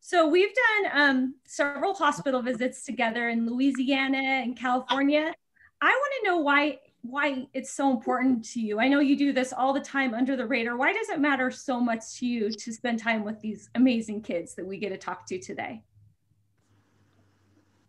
So 0.00 0.28
we've 0.28 0.52
done 0.54 0.90
um, 0.92 1.34
several 1.46 1.94
hospital 1.94 2.42
visits 2.42 2.84
together 2.84 3.28
in 3.28 3.46
Louisiana 3.46 4.18
and 4.18 4.56
California. 4.56 5.32
I 5.80 5.88
want 5.88 6.12
to 6.20 6.28
know 6.28 6.38
why 6.38 6.78
why 7.02 7.46
it's 7.52 7.72
so 7.72 7.90
important 7.90 8.44
to 8.50 8.60
you. 8.60 8.78
I 8.78 8.86
know 8.86 9.00
you 9.00 9.16
do 9.16 9.32
this 9.32 9.52
all 9.52 9.72
the 9.72 9.80
time 9.80 10.14
under 10.14 10.36
the 10.36 10.46
radar. 10.46 10.76
Why 10.76 10.92
does 10.92 11.08
it 11.08 11.18
matter 11.18 11.50
so 11.50 11.80
much 11.80 12.18
to 12.18 12.26
you 12.26 12.50
to 12.50 12.72
spend 12.72 13.00
time 13.00 13.24
with 13.24 13.40
these 13.40 13.70
amazing 13.74 14.22
kids 14.22 14.54
that 14.54 14.64
we 14.64 14.78
get 14.78 14.90
to 14.90 14.98
talk 14.98 15.26
to 15.26 15.38
today? 15.38 15.82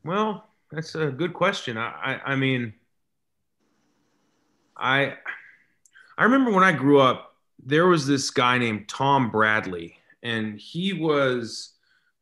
Well, 0.03 0.49
that's 0.73 0.95
a 0.95 1.07
good 1.07 1.33
question. 1.33 1.77
I, 1.77 1.91
I, 2.25 2.31
I 2.31 2.35
mean, 2.35 2.73
I, 4.75 5.13
I 6.17 6.23
remember 6.23 6.51
when 6.51 6.63
I 6.63 6.71
grew 6.71 6.99
up, 6.99 7.35
there 7.63 7.87
was 7.87 8.07
this 8.07 8.31
guy 8.31 8.57
named 8.57 8.89
Tom 8.89 9.29
Bradley, 9.29 9.95
and 10.23 10.59
he 10.59 10.93
was 10.93 11.73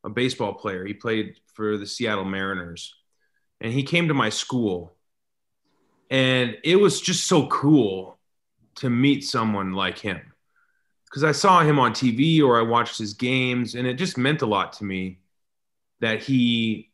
a 0.03 0.10
baseball 0.10 0.53
player. 0.53 0.86
He 0.86 0.93
played 0.93 1.36
for 1.53 1.77
the 1.77 1.88
Seattle 1.88 2.25
Mariners, 2.25 2.93
and 3.62 3.72
he 3.72 3.84
came 3.84 4.10
to 4.10 4.13
my 4.13 4.29
school, 4.29 4.93
and 6.10 6.58
it 6.63 6.75
was 6.75 7.00
just 7.00 7.27
so 7.27 7.48
cool 7.48 8.20
to 8.75 8.89
meet 8.89 9.24
someone 9.24 9.74
like 9.74 9.98
him 9.98 10.20
because 11.05 11.24
I 11.24 11.31
saw 11.31 11.62
him 11.62 11.79
on 11.79 11.93
TV 11.93 12.41
or 12.41 12.60
I 12.60 12.63
watched 12.63 12.98
his 12.98 13.13
games, 13.13 13.75
and 13.75 13.88
it 13.88 13.96
just 13.96 14.17
meant 14.17 14.41
a 14.41 14.46
lot 14.46 14.74
to 14.74 14.84
me 14.84 15.20
that 16.01 16.22
he 16.22 16.90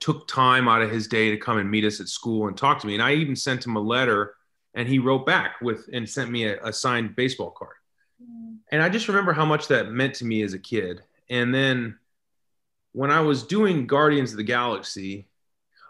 took 0.00 0.28
time 0.28 0.68
out 0.68 0.82
of 0.82 0.90
his 0.90 1.08
day 1.08 1.30
to 1.30 1.36
come 1.36 1.58
and 1.58 1.70
meet 1.70 1.84
us 1.84 2.00
at 2.00 2.08
school 2.08 2.48
and 2.48 2.56
talk 2.56 2.80
to 2.80 2.86
me. 2.86 2.94
And 2.94 3.02
I 3.02 3.14
even 3.14 3.36
sent 3.36 3.64
him 3.64 3.76
a 3.76 3.80
letter 3.80 4.34
and 4.74 4.88
he 4.88 4.98
wrote 4.98 5.26
back 5.26 5.60
with 5.60 5.88
and 5.92 6.08
sent 6.08 6.30
me 6.30 6.44
a, 6.44 6.62
a 6.62 6.72
signed 6.72 7.16
baseball 7.16 7.50
card. 7.50 7.74
Mm. 8.22 8.58
And 8.70 8.82
I 8.82 8.88
just 8.88 9.08
remember 9.08 9.32
how 9.32 9.44
much 9.44 9.68
that 9.68 9.90
meant 9.90 10.14
to 10.16 10.24
me 10.24 10.42
as 10.42 10.52
a 10.52 10.58
kid. 10.58 11.02
And 11.30 11.54
then 11.54 11.98
when 12.92 13.10
I 13.10 13.20
was 13.20 13.42
doing 13.42 13.86
Guardians 13.86 14.32
of 14.32 14.36
the 14.36 14.44
Galaxy, 14.44 15.28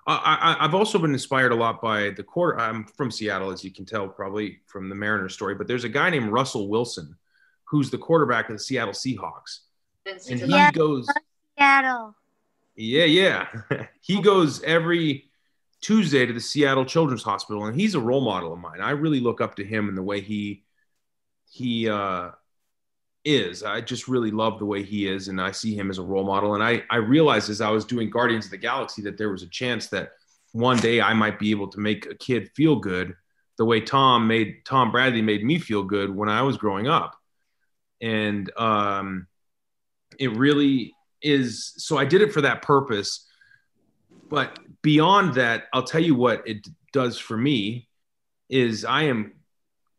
I, 0.06 0.56
I, 0.58 0.64
I've 0.64 0.74
also 0.74 0.98
been 0.98 1.12
inspired 1.12 1.52
a 1.52 1.56
lot 1.56 1.82
by 1.82 2.10
the 2.10 2.22
quarter. 2.22 2.58
I'm 2.58 2.84
from 2.84 3.10
Seattle, 3.10 3.50
as 3.50 3.64
you 3.64 3.72
can 3.72 3.84
tell, 3.84 4.08
probably 4.08 4.60
from 4.66 4.88
the 4.88 4.94
Mariners 4.94 5.34
story. 5.34 5.54
But 5.54 5.66
there's 5.66 5.84
a 5.84 5.88
guy 5.88 6.10
named 6.10 6.30
Russell 6.30 6.68
Wilson, 6.68 7.16
who's 7.64 7.90
the 7.90 7.98
quarterback 7.98 8.48
of 8.48 8.56
the 8.56 8.62
Seattle 8.62 8.94
Seahawks, 8.94 9.60
and 10.06 10.40
he 10.40 10.46
Yeah. 10.46 10.70
goes. 10.70 11.08
Seattle. 11.58 12.14
Yeah, 12.76 13.04
yeah. 13.04 13.48
he 14.00 14.20
goes 14.20 14.62
every 14.62 15.30
Tuesday 15.80 16.26
to 16.26 16.32
the 16.32 16.40
Seattle 16.40 16.84
Children's 16.84 17.22
Hospital, 17.22 17.64
and 17.66 17.78
he's 17.78 17.94
a 17.94 18.00
role 18.00 18.20
model 18.20 18.52
of 18.52 18.58
mine. 18.58 18.80
I 18.80 18.90
really 18.90 19.20
look 19.20 19.40
up 19.40 19.56
to 19.56 19.64
him 19.64 19.88
and 19.88 19.96
the 19.96 20.02
way 20.02 20.20
he 20.20 20.64
he 21.48 21.88
uh, 21.88 22.30
is. 23.24 23.62
I 23.62 23.80
just 23.80 24.08
really 24.08 24.30
love 24.30 24.58
the 24.58 24.66
way 24.66 24.82
he 24.82 25.08
is, 25.08 25.28
and 25.28 25.40
I 25.40 25.52
see 25.52 25.74
him 25.74 25.90
as 25.90 25.98
a 25.98 26.02
role 26.02 26.24
model. 26.24 26.54
And 26.54 26.62
I 26.62 26.82
I 26.90 26.96
realized 26.96 27.50
as 27.50 27.60
I 27.60 27.70
was 27.70 27.84
doing 27.84 28.10
Guardians 28.10 28.46
of 28.46 28.50
the 28.50 28.58
Galaxy 28.58 29.02
that 29.02 29.16
there 29.16 29.30
was 29.30 29.42
a 29.42 29.48
chance 29.48 29.88
that 29.88 30.10
one 30.52 30.78
day 30.78 31.00
I 31.00 31.12
might 31.14 31.38
be 31.38 31.50
able 31.50 31.68
to 31.68 31.80
make 31.80 32.06
a 32.06 32.14
kid 32.14 32.50
feel 32.54 32.76
good 32.76 33.14
the 33.58 33.64
way 33.64 33.80
Tom 33.80 34.26
made 34.26 34.64
Tom 34.64 34.90
Bradley 34.90 35.22
made 35.22 35.44
me 35.44 35.58
feel 35.58 35.82
good 35.82 36.14
when 36.14 36.28
I 36.28 36.42
was 36.42 36.56
growing 36.56 36.88
up, 36.88 37.16
and 38.00 38.50
um, 38.58 39.26
it 40.18 40.36
really 40.36 40.95
is 41.22 41.74
so 41.76 41.96
i 41.96 42.04
did 42.04 42.22
it 42.22 42.32
for 42.32 42.42
that 42.42 42.62
purpose. 42.62 43.26
But 44.28 44.58
beyond 44.82 45.34
that 45.34 45.64
i'll 45.72 45.84
tell 45.84 46.02
you 46.02 46.14
what 46.14 46.46
it 46.46 46.66
does 46.92 47.18
for 47.18 47.36
me 47.36 47.88
is 48.48 48.84
i 48.84 49.02
am 49.02 49.32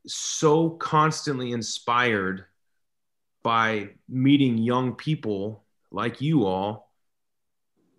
so 0.06 0.72
constantly 0.72 1.52
inspired 1.52 2.46
by 3.44 3.90
meeting 4.10 4.58
young 4.58 4.96
people 4.96 5.64
like 5.92 6.22
you 6.22 6.46
all 6.46 6.92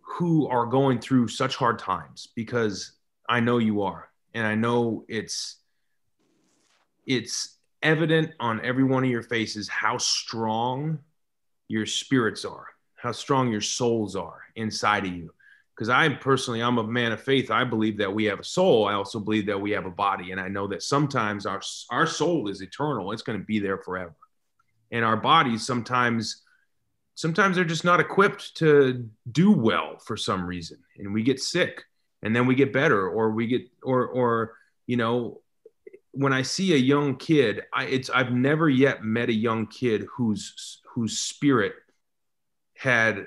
who 0.03 0.49
are 0.49 0.67
going 0.67 0.99
through 0.99 1.29
such 1.29 1.57
hard 1.57 1.79
times 1.79 2.29
because 2.35 2.93
i 3.29 3.41
know 3.41 3.59
you 3.59 3.83
are. 3.83 4.11
And 4.35 4.47
i 4.47 4.55
know 4.55 5.05
it's 5.09 5.57
it's 7.07 7.57
evident 7.83 8.33
on 8.41 8.65
every 8.65 8.85
one 8.85 9.05
of 9.05 9.11
your 9.11 9.23
faces 9.23 9.69
how 9.69 9.99
strong 9.99 10.99
your 11.69 11.87
spirits 11.87 12.45
are 12.45 12.67
how 13.01 13.13
strong 13.13 13.51
your 13.51 13.61
souls 13.61 14.17
are 14.17 14.41
inside 14.57 15.07
of 15.07 15.13
you. 15.13 15.33
Because 15.75 15.89
i 15.89 16.09
personally 16.09 16.61
i'm 16.61 16.79
a 16.79 16.85
man 16.85 17.13
of 17.13 17.21
faith. 17.21 17.51
I 17.51 17.65
believe 17.65 17.99
that 17.99 18.13
we 18.13 18.25
have 18.25 18.41
a 18.41 18.45
soul. 18.45 18.87
I 18.87 18.95
also 18.95 19.21
believe 19.21 19.47
that 19.47 19.61
we 19.61 19.71
have 19.73 19.87
a 19.87 19.91
body. 19.91 20.33
And 20.33 20.41
i 20.41 20.49
know 20.49 20.67
that 20.69 20.83
sometimes 20.83 21.47
our 21.47 21.63
our 21.91 22.07
soul 22.07 22.49
is 22.49 22.63
eternal. 22.63 23.13
It's 23.13 23.23
going 23.23 23.39
to 23.39 23.45
be 23.45 23.59
there 23.59 23.79
forever. 23.79 24.15
And 24.91 25.05
our 25.05 25.17
bodies 25.17 25.65
sometimes 25.65 26.43
sometimes 27.15 27.57
they're 27.57 27.65
just 27.65 27.85
not 27.85 28.01
equipped 28.01 28.57
to 28.57 29.09
do 29.31 29.53
well 29.53 29.99
for 29.99 30.17
some 30.17 30.47
reason. 30.47 30.79
And 30.99 31.13
we 31.13 31.23
get 31.23 31.41
sick 31.41 31.85
and 32.23 32.35
then 32.35 32.47
we 32.47 32.55
get 32.55 32.73
better 32.73 33.09
or 33.09 33.31
we 33.31 33.47
get 33.47 33.63
or 33.83 34.07
or 34.07 34.55
you 34.87 34.97
know 34.97 35.41
when 36.13 36.33
i 36.33 36.43
see 36.43 36.75
a 36.75 36.77
young 36.77 37.17
kid 37.17 37.63
i 37.73 37.85
it's 37.85 38.11
i've 38.11 38.33
never 38.33 38.69
yet 38.69 39.05
met 39.05 39.29
a 39.29 39.35
young 39.35 39.67
kid 39.67 40.05
whose 40.17 40.81
whose 40.95 41.19
spirit 41.19 41.75
had 42.79 43.27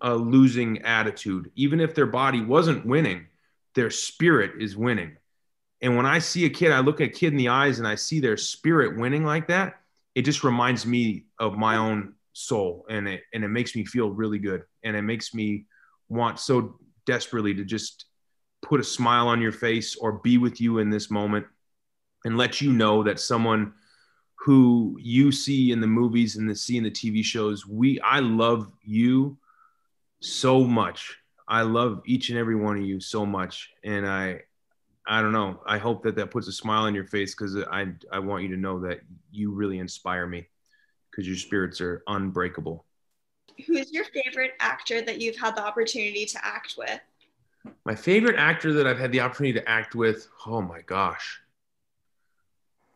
a 0.00 0.14
losing 0.14 0.82
attitude. 0.82 1.50
Even 1.56 1.80
if 1.80 1.94
their 1.94 2.06
body 2.06 2.40
wasn't 2.40 2.86
winning, 2.86 3.26
their 3.74 3.90
spirit 3.90 4.62
is 4.62 4.76
winning. 4.76 5.16
And 5.80 5.96
when 5.96 6.06
I 6.06 6.20
see 6.20 6.44
a 6.44 6.50
kid, 6.50 6.72
I 6.72 6.80
look 6.80 7.00
a 7.00 7.08
kid 7.08 7.32
in 7.32 7.36
the 7.36 7.48
eyes 7.48 7.78
and 7.78 7.86
I 7.86 7.96
see 7.96 8.20
their 8.20 8.36
spirit 8.36 8.96
winning 8.96 9.24
like 9.24 9.48
that, 9.48 9.80
it 10.14 10.22
just 10.22 10.44
reminds 10.44 10.86
me 10.86 11.24
of 11.38 11.56
my 11.56 11.76
own 11.76 12.14
soul 12.32 12.86
and 12.88 13.08
it 13.08 13.22
and 13.34 13.42
it 13.42 13.48
makes 13.48 13.74
me 13.74 13.84
feel 13.84 14.10
really 14.10 14.38
good 14.38 14.62
and 14.84 14.96
it 14.96 15.02
makes 15.02 15.34
me 15.34 15.66
want 16.08 16.38
so 16.38 16.78
desperately 17.04 17.52
to 17.54 17.64
just 17.64 18.04
put 18.62 18.80
a 18.80 18.84
smile 18.84 19.26
on 19.26 19.40
your 19.40 19.52
face 19.52 19.96
or 19.96 20.12
be 20.12 20.38
with 20.38 20.60
you 20.60 20.78
in 20.78 20.90
this 20.90 21.10
moment 21.10 21.46
and 22.24 22.36
let 22.36 22.60
you 22.60 22.72
know 22.72 23.02
that 23.02 23.18
someone 23.18 23.72
who 24.38 24.96
you 25.00 25.32
see 25.32 25.72
in 25.72 25.80
the 25.80 25.86
movies 25.86 26.36
and 26.36 26.48
the 26.48 26.54
see 26.54 26.76
in 26.76 26.84
the 26.84 26.90
TV 26.90 27.24
shows. 27.24 27.66
We 27.66 28.00
I 28.00 28.20
love 28.20 28.70
you 28.82 29.36
so 30.20 30.64
much. 30.64 31.16
I 31.48 31.62
love 31.62 32.02
each 32.06 32.28
and 32.30 32.38
every 32.38 32.54
one 32.54 32.76
of 32.76 32.82
you 32.82 33.00
so 33.00 33.26
much, 33.26 33.70
and 33.84 34.06
I 34.06 34.42
I 35.06 35.22
don't 35.22 35.32
know. 35.32 35.60
I 35.66 35.78
hope 35.78 36.02
that 36.04 36.14
that 36.16 36.30
puts 36.30 36.46
a 36.48 36.52
smile 36.52 36.84
on 36.84 36.94
your 36.94 37.06
face 37.06 37.34
because 37.34 37.56
I 37.56 37.88
I 38.12 38.20
want 38.20 38.42
you 38.44 38.50
to 38.50 38.56
know 38.56 38.78
that 38.80 39.00
you 39.32 39.50
really 39.50 39.78
inspire 39.78 40.26
me 40.26 40.46
because 41.10 41.26
your 41.26 41.36
spirits 41.36 41.80
are 41.80 42.02
unbreakable. 42.06 42.84
Who's 43.66 43.90
your 43.90 44.04
favorite 44.04 44.52
actor 44.60 45.02
that 45.02 45.20
you've 45.20 45.36
had 45.36 45.56
the 45.56 45.64
opportunity 45.64 46.26
to 46.26 46.46
act 46.46 46.76
with? 46.78 47.00
My 47.84 47.94
favorite 47.94 48.36
actor 48.36 48.72
that 48.72 48.86
I've 48.86 49.00
had 49.00 49.10
the 49.10 49.20
opportunity 49.20 49.58
to 49.58 49.68
act 49.68 49.96
with. 49.96 50.28
Oh 50.46 50.62
my 50.62 50.82
gosh. 50.82 51.40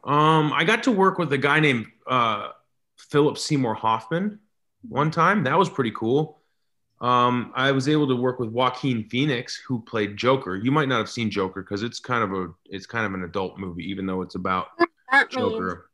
Um, 0.04 0.52
I 0.52 0.64
got 0.64 0.82
to 0.84 0.92
work 0.92 1.18
with 1.18 1.32
a 1.32 1.38
guy 1.38 1.60
named 1.60 1.86
uh, 2.06 2.48
Philip 2.96 3.38
Seymour 3.38 3.74
Hoffman 3.74 4.40
one 4.88 5.10
time. 5.10 5.44
That 5.44 5.58
was 5.58 5.68
pretty 5.68 5.92
cool. 5.92 6.38
Um, 7.00 7.52
I 7.56 7.72
was 7.72 7.88
able 7.88 8.06
to 8.08 8.16
work 8.16 8.38
with 8.38 8.50
Joaquin 8.50 9.08
Phoenix, 9.08 9.56
who 9.56 9.82
played 9.82 10.16
Joker. 10.16 10.54
You 10.56 10.70
might 10.70 10.88
not 10.88 10.98
have 10.98 11.10
seen 11.10 11.30
Joker 11.30 11.62
because 11.62 11.82
it's 11.82 11.98
kind 11.98 12.22
of 12.22 12.32
a 12.32 12.54
it's 12.66 12.86
kind 12.86 13.04
of 13.04 13.14
an 13.14 13.24
adult 13.24 13.58
movie, 13.58 13.82
even 13.90 14.06
though 14.06 14.22
it's 14.22 14.36
about 14.36 14.68
Batman. 15.10 15.28
Joker. 15.30 15.90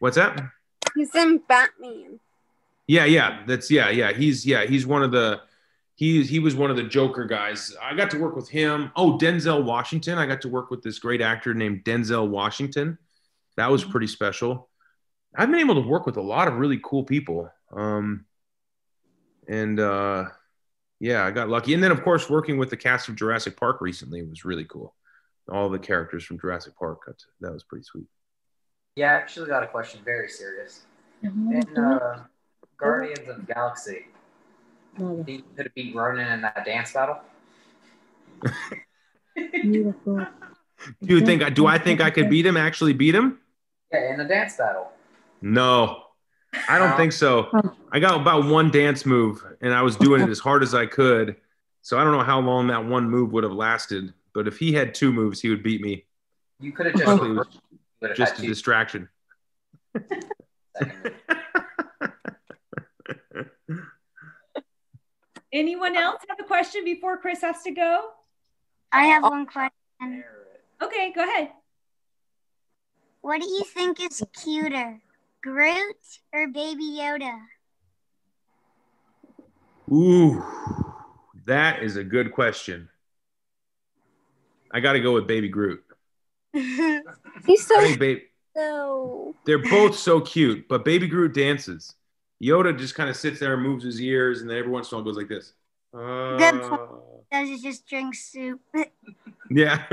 What's 0.00 0.16
that? 0.16 0.42
He's 0.96 1.14
in 1.14 1.40
Batman. 1.48 2.18
Yeah, 2.88 3.04
yeah, 3.04 3.42
that's 3.46 3.70
yeah, 3.70 3.90
yeah. 3.90 4.12
He's 4.12 4.44
yeah, 4.44 4.64
he's 4.64 4.86
one 4.86 5.04
of 5.04 5.12
the 5.12 5.40
he 5.94 6.24
he 6.24 6.40
was 6.40 6.56
one 6.56 6.70
of 6.70 6.76
the 6.76 6.82
Joker 6.82 7.24
guys. 7.24 7.74
I 7.80 7.94
got 7.94 8.10
to 8.10 8.18
work 8.18 8.34
with 8.34 8.48
him. 8.48 8.90
Oh, 8.96 9.16
Denzel 9.16 9.64
Washington. 9.64 10.18
I 10.18 10.26
got 10.26 10.40
to 10.42 10.48
work 10.48 10.68
with 10.70 10.82
this 10.82 10.98
great 10.98 11.20
actor 11.22 11.54
named 11.54 11.84
Denzel 11.84 12.28
Washington. 12.28 12.98
That 13.56 13.70
was 13.70 13.84
pretty 13.84 14.06
special. 14.06 14.68
I've 15.36 15.50
been 15.50 15.60
able 15.60 15.82
to 15.82 15.88
work 15.88 16.06
with 16.06 16.16
a 16.16 16.22
lot 16.22 16.48
of 16.48 16.54
really 16.54 16.80
cool 16.82 17.04
people. 17.04 17.50
Um, 17.72 18.24
and 19.48 19.78
uh, 19.80 20.26
yeah, 21.00 21.24
I 21.24 21.30
got 21.30 21.48
lucky. 21.48 21.74
And 21.74 21.82
then, 21.82 21.90
of 21.90 22.02
course, 22.02 22.30
working 22.30 22.56
with 22.56 22.70
the 22.70 22.76
cast 22.76 23.08
of 23.08 23.16
Jurassic 23.16 23.56
Park 23.56 23.80
recently 23.80 24.22
was 24.22 24.44
really 24.44 24.64
cool. 24.64 24.94
All 25.50 25.68
the 25.68 25.78
characters 25.78 26.24
from 26.24 26.38
Jurassic 26.38 26.76
Park, 26.78 27.04
got 27.06 27.18
to, 27.18 27.24
that 27.40 27.52
was 27.52 27.64
pretty 27.64 27.84
sweet. 27.84 28.06
Yeah, 28.96 29.10
I 29.10 29.14
actually 29.14 29.48
got 29.48 29.62
a 29.62 29.66
question 29.66 30.00
very 30.04 30.28
serious. 30.28 30.82
In 31.22 31.64
uh, 31.76 32.24
Guardians 32.78 33.28
of 33.28 33.36
the 33.36 33.52
Galaxy, 33.52 34.06
do 34.96 35.24
you 35.26 35.42
could 35.56 35.66
have 35.66 35.74
beat 35.74 35.94
Ronan 35.94 36.32
in 36.32 36.40
that 36.42 36.64
dance 36.64 36.92
battle? 36.92 37.18
Beautiful. 39.34 40.26
Do 41.02 41.16
you 41.16 41.24
think? 41.24 41.42
I 41.42 41.50
Do 41.50 41.66
I 41.66 41.78
think 41.78 42.00
I 42.00 42.10
could 42.10 42.30
beat 42.30 42.46
him? 42.46 42.56
Actually, 42.56 42.92
beat 42.92 43.14
him? 43.14 43.40
Yeah, 43.94 44.12
in 44.14 44.20
a 44.20 44.26
dance 44.26 44.56
battle. 44.56 44.90
No, 45.40 46.02
I 46.68 46.78
don't 46.78 46.96
think 46.96 47.12
so. 47.12 47.48
I 47.92 48.00
got 48.00 48.20
about 48.20 48.46
one 48.46 48.70
dance 48.70 49.06
move, 49.06 49.44
and 49.60 49.72
I 49.72 49.82
was 49.82 49.96
doing 49.96 50.22
it 50.22 50.28
as 50.28 50.38
hard 50.38 50.62
as 50.62 50.74
I 50.74 50.86
could. 50.86 51.36
So 51.82 51.98
I 51.98 52.04
don't 52.04 52.12
know 52.12 52.24
how 52.24 52.40
long 52.40 52.68
that 52.68 52.84
one 52.84 53.08
move 53.10 53.32
would 53.32 53.44
have 53.44 53.52
lasted. 53.52 54.12
But 54.32 54.48
if 54.48 54.58
he 54.58 54.72
had 54.72 54.94
two 54.94 55.12
moves, 55.12 55.40
he 55.40 55.50
would 55.50 55.62
beat 55.62 55.80
me. 55.80 56.06
You 56.60 56.72
could 56.72 56.86
have 56.86 56.96
just, 56.96 57.22
was 57.22 57.46
have 58.02 58.16
just 58.16 58.38
a 58.38 58.42
two 58.42 58.48
distraction. 58.48 59.08
Anyone 65.52 65.96
else 65.96 66.22
have 66.28 66.40
a 66.40 66.44
question 66.44 66.84
before 66.84 67.16
Chris 67.18 67.42
has 67.42 67.62
to 67.62 67.70
go? 67.70 68.10
I 68.90 69.06
have 69.06 69.22
oh. 69.24 69.30
one 69.30 69.46
question. 69.46 70.24
Okay, 70.82 71.12
go 71.14 71.22
ahead. 71.22 71.52
What 73.24 73.40
do 73.40 73.46
you 73.48 73.64
think 73.64 74.02
is 74.02 74.22
cuter, 74.42 75.00
Groot 75.42 75.96
or 76.34 76.46
Baby 76.48 76.98
Yoda? 77.00 77.34
Ooh, 79.90 80.44
that 81.46 81.82
is 81.82 81.96
a 81.96 82.04
good 82.04 82.32
question. 82.32 82.90
I 84.70 84.80
got 84.80 84.92
to 84.92 85.00
go 85.00 85.14
with 85.14 85.26
Baby 85.26 85.48
Groot. 85.48 85.82
He's 86.52 87.70
I 87.70 87.80
think 87.80 87.98
ba- 87.98 88.16
so. 88.54 89.34
they're 89.46 89.56
both 89.70 89.96
so 89.96 90.20
cute, 90.20 90.68
but 90.68 90.84
Baby 90.84 91.08
Groot 91.08 91.32
dances. 91.32 91.94
Yoda 92.42 92.78
just 92.78 92.94
kind 92.94 93.08
of 93.08 93.16
sits 93.16 93.40
there 93.40 93.54
and 93.54 93.62
moves 93.62 93.84
his 93.84 94.02
ears, 94.02 94.42
and 94.42 94.50
then 94.50 94.58
every 94.58 94.70
once 94.70 94.92
in 94.92 94.96
a 94.96 94.98
while 94.98 95.04
goes 95.06 95.16
like 95.16 95.28
this. 95.28 95.54
Good 95.94 96.60
Uh, 96.60 96.76
point. 96.76 96.90
Does 97.32 97.48
is 97.48 97.62
just 97.62 97.86
drink 97.88 98.14
soup. 98.14 98.60
yeah, 99.50 99.86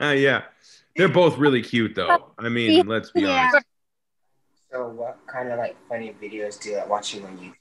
yeah. 0.14 0.44
They're 0.98 1.08
both 1.08 1.38
really 1.38 1.62
cute, 1.62 1.94
though. 1.94 2.32
I 2.38 2.48
mean, 2.48 2.86
let's 2.86 3.12
be 3.12 3.24
Yeah. 3.24 3.48
honest. 3.48 3.64
So, 4.70 4.88
what 4.88 5.20
kind 5.32 5.50
of 5.52 5.58
like 5.58 5.76
funny 5.88 6.12
videos 6.20 6.60
do 6.60 6.70
you 6.70 6.76
like 6.76 6.88
watching 6.88 7.24
on 7.24 7.38
YouTube? 7.38 7.54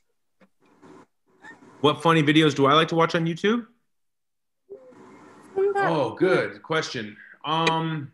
What 1.82 2.02
funny 2.02 2.24
videos 2.24 2.56
do 2.56 2.66
I 2.66 2.74
like 2.74 2.88
to 2.88 2.96
watch 2.96 3.14
on 3.14 3.26
YouTube? 3.26 3.68
Oh, 5.56 6.16
good 6.18 6.64
question. 6.64 7.16
Um, 7.46 8.12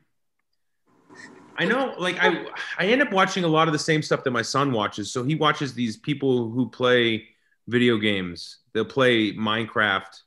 I 1.58 1.63
know, 1.65 1.96
like 1.98 2.18
I, 2.20 2.46
I 2.77 2.88
end 2.88 3.01
up 3.01 3.13
watching 3.13 3.46
a 3.46 3.48
lot 3.48 3.70
of 3.70 3.72
the 3.72 3.80
same 3.80 4.01
stuff 4.01 4.25
that 4.25 4.32
my 4.32 4.42
son 4.42 4.74
watches. 4.74 5.10
So 5.12 5.24
he 5.24 5.36
watches 5.36 5.74
these 5.74 5.96
people 5.96 6.50
who 6.51 6.70
play 6.70 7.30
video 7.68 7.98
games. 7.98 8.58
They'll 8.74 8.84
play 8.84 9.32
Minecraft 9.34 10.22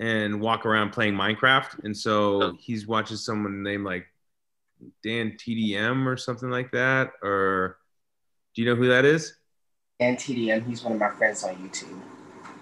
and 0.00 0.40
walk 0.40 0.64
around 0.64 0.90
playing 0.90 1.14
Minecraft. 1.14 1.84
And 1.84 1.96
so 1.96 2.56
he's 2.58 2.86
watching 2.86 3.18
someone 3.18 3.62
named 3.62 3.84
like 3.84 4.06
Dan 5.04 5.36
TDM 5.38 6.06
or 6.06 6.16
something 6.16 6.50
like 6.50 6.72
that. 6.72 7.12
Or 7.22 7.76
do 8.54 8.62
you 8.62 8.68
know 8.68 8.74
who 8.74 8.88
that 8.88 9.04
is? 9.04 9.36
And 10.00 10.16
TDM, 10.16 10.66
he's 10.66 10.82
one 10.82 10.94
of 10.94 10.98
my 10.98 11.10
friends 11.10 11.44
on 11.44 11.54
YouTube. 11.56 12.00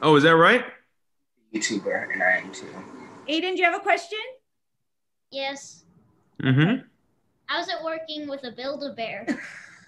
Oh, 0.03 0.17
is 0.17 0.25
that 0.25 0.35
right? 0.35 0.65
YouTuber, 1.55 2.13
and 2.13 2.23
I 2.23 2.39
am 2.39 2.53
too. 2.53 2.67
Aiden, 3.29 3.53
do 3.53 3.59
you 3.59 3.65
have 3.65 3.75
a 3.75 3.83
question? 3.83 4.19
Yes. 5.31 5.85
Mm-hmm. 6.43 6.83
How's 7.47 7.69
it 7.69 7.77
working 7.85 8.29
with 8.29 8.43
a 8.45 8.51
Build-A-Bear? 8.51 9.27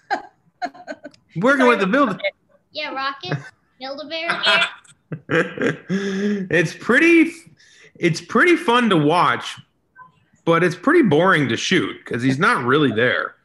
Working 1.37 1.67
with 1.67 1.79
the 1.79 1.87
builder. 1.87 2.19
Yeah, 2.71 2.93
Rocket, 2.93 3.37
Build-A-Bear. 3.79 4.29
it's 5.29 6.73
pretty 6.73 7.31
it's 7.95 8.21
pretty 8.21 8.55
fun 8.55 8.89
to 8.89 8.97
watch, 8.97 9.57
but 10.45 10.63
it's 10.63 10.75
pretty 10.75 11.01
boring 11.01 11.47
to 11.49 11.57
shoot 11.57 11.97
because 12.03 12.23
he's 12.23 12.39
not 12.39 12.65
really 12.65 12.91
there. 12.91 13.35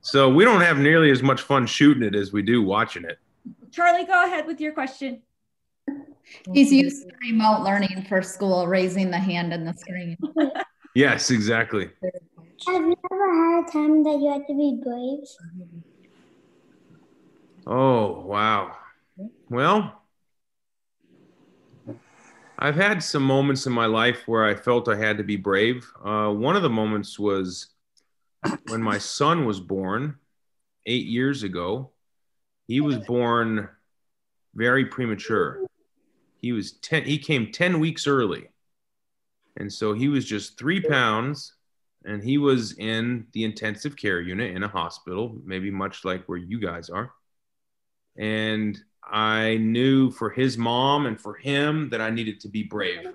So 0.00 0.32
we 0.32 0.44
don't 0.44 0.60
have 0.60 0.78
nearly 0.78 1.10
as 1.10 1.22
much 1.22 1.42
fun 1.42 1.66
shooting 1.66 2.02
it 2.02 2.14
as 2.14 2.32
we 2.32 2.42
do 2.42 2.62
watching 2.62 3.04
it. 3.04 3.18
Charlie, 3.72 4.04
go 4.04 4.24
ahead 4.24 4.46
with 4.46 4.60
your 4.60 4.72
question. 4.72 5.22
He's 6.52 6.72
used 6.72 7.08
to 7.08 7.14
remote 7.20 7.62
learning 7.62 8.06
for 8.08 8.22
school, 8.22 8.66
raising 8.66 9.10
the 9.10 9.18
hand 9.18 9.52
in 9.52 9.64
the 9.64 9.74
screen. 9.74 10.16
Yes, 10.96 11.30
exactly. 11.30 11.90
Have 12.66 12.86
you 12.86 12.96
ever 13.12 13.34
had 13.34 13.68
a 13.68 13.70
time 13.70 14.02
that 14.04 14.18
you 14.18 14.32
had 14.32 14.46
to 14.46 14.54
be 14.54 14.80
brave? 14.82 15.18
Oh, 17.66 18.20
wow. 18.20 18.78
Well, 19.50 20.00
I've 22.58 22.76
had 22.76 23.02
some 23.02 23.22
moments 23.22 23.66
in 23.66 23.72
my 23.72 23.86
life 23.86 24.22
where 24.26 24.44
I 24.44 24.54
felt 24.54 24.88
I 24.88 24.96
had 24.96 25.18
to 25.18 25.24
be 25.24 25.36
brave. 25.36 25.90
Uh, 26.02 26.30
one 26.30 26.56
of 26.56 26.62
the 26.62 26.70
moments 26.70 27.18
was 27.18 27.68
when 28.68 28.82
my 28.82 28.98
son 28.98 29.44
was 29.44 29.60
born 29.60 30.16
eight 30.86 31.06
years 31.06 31.42
ago. 31.42 31.90
He 32.66 32.80
was 32.80 32.98
born 32.98 33.68
very 34.54 34.86
premature. 34.86 35.66
He 36.40 36.52
was 36.52 36.72
10, 36.72 37.04
he 37.04 37.18
came 37.18 37.52
10 37.52 37.78
weeks 37.78 38.06
early. 38.06 38.48
And 39.58 39.72
so 39.72 39.92
he 39.92 40.08
was 40.08 40.24
just 40.24 40.58
three 40.58 40.80
pounds 40.80 41.54
and 42.04 42.22
he 42.22 42.38
was 42.38 42.72
in 42.78 43.26
the 43.32 43.44
intensive 43.44 43.96
care 43.96 44.20
unit 44.20 44.54
in 44.54 44.62
a 44.62 44.68
hospital, 44.68 45.36
maybe 45.44 45.70
much 45.70 46.04
like 46.04 46.24
where 46.26 46.38
you 46.38 46.60
guys 46.60 46.88
are. 46.88 47.12
And 48.16 48.78
I 49.10 49.58
knew 49.58 50.10
for 50.10 50.30
his 50.30 50.58
mom 50.58 51.06
and 51.06 51.20
for 51.20 51.34
him 51.34 51.90
that 51.90 52.00
I 52.00 52.10
needed 52.10 52.40
to 52.40 52.48
be 52.48 52.64
brave. 52.64 53.06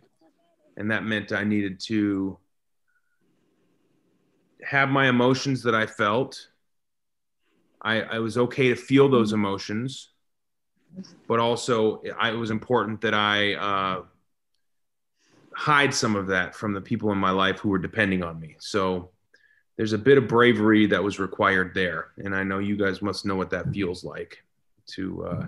And 0.77 0.91
that 0.91 1.03
meant 1.03 1.31
I 1.31 1.43
needed 1.43 1.79
to 1.81 2.37
have 4.63 4.89
my 4.89 5.09
emotions 5.09 5.63
that 5.63 5.75
I 5.75 5.85
felt. 5.85 6.47
I, 7.81 8.01
I 8.01 8.19
was 8.19 8.37
okay 8.37 8.69
to 8.69 8.75
feel 8.75 9.09
those 9.09 9.33
emotions, 9.33 10.09
but 11.27 11.39
also 11.39 12.01
it 12.01 12.37
was 12.37 12.51
important 12.51 13.01
that 13.01 13.13
I 13.13 13.55
uh, 13.55 14.03
hide 15.53 15.93
some 15.93 16.15
of 16.15 16.27
that 16.27 16.55
from 16.55 16.73
the 16.73 16.81
people 16.81 17.11
in 17.11 17.17
my 17.17 17.31
life 17.31 17.59
who 17.59 17.69
were 17.69 17.79
depending 17.79 18.23
on 18.23 18.39
me. 18.39 18.55
So 18.59 19.09
there's 19.77 19.93
a 19.93 19.97
bit 19.97 20.17
of 20.17 20.27
bravery 20.27 20.85
that 20.85 21.03
was 21.03 21.19
required 21.19 21.73
there. 21.73 22.11
And 22.17 22.35
I 22.35 22.43
know 22.43 22.59
you 22.59 22.77
guys 22.77 23.01
must 23.01 23.25
know 23.25 23.35
what 23.35 23.49
that 23.49 23.73
feels 23.73 24.03
like 24.03 24.43
to. 24.91 25.25
Uh, 25.25 25.45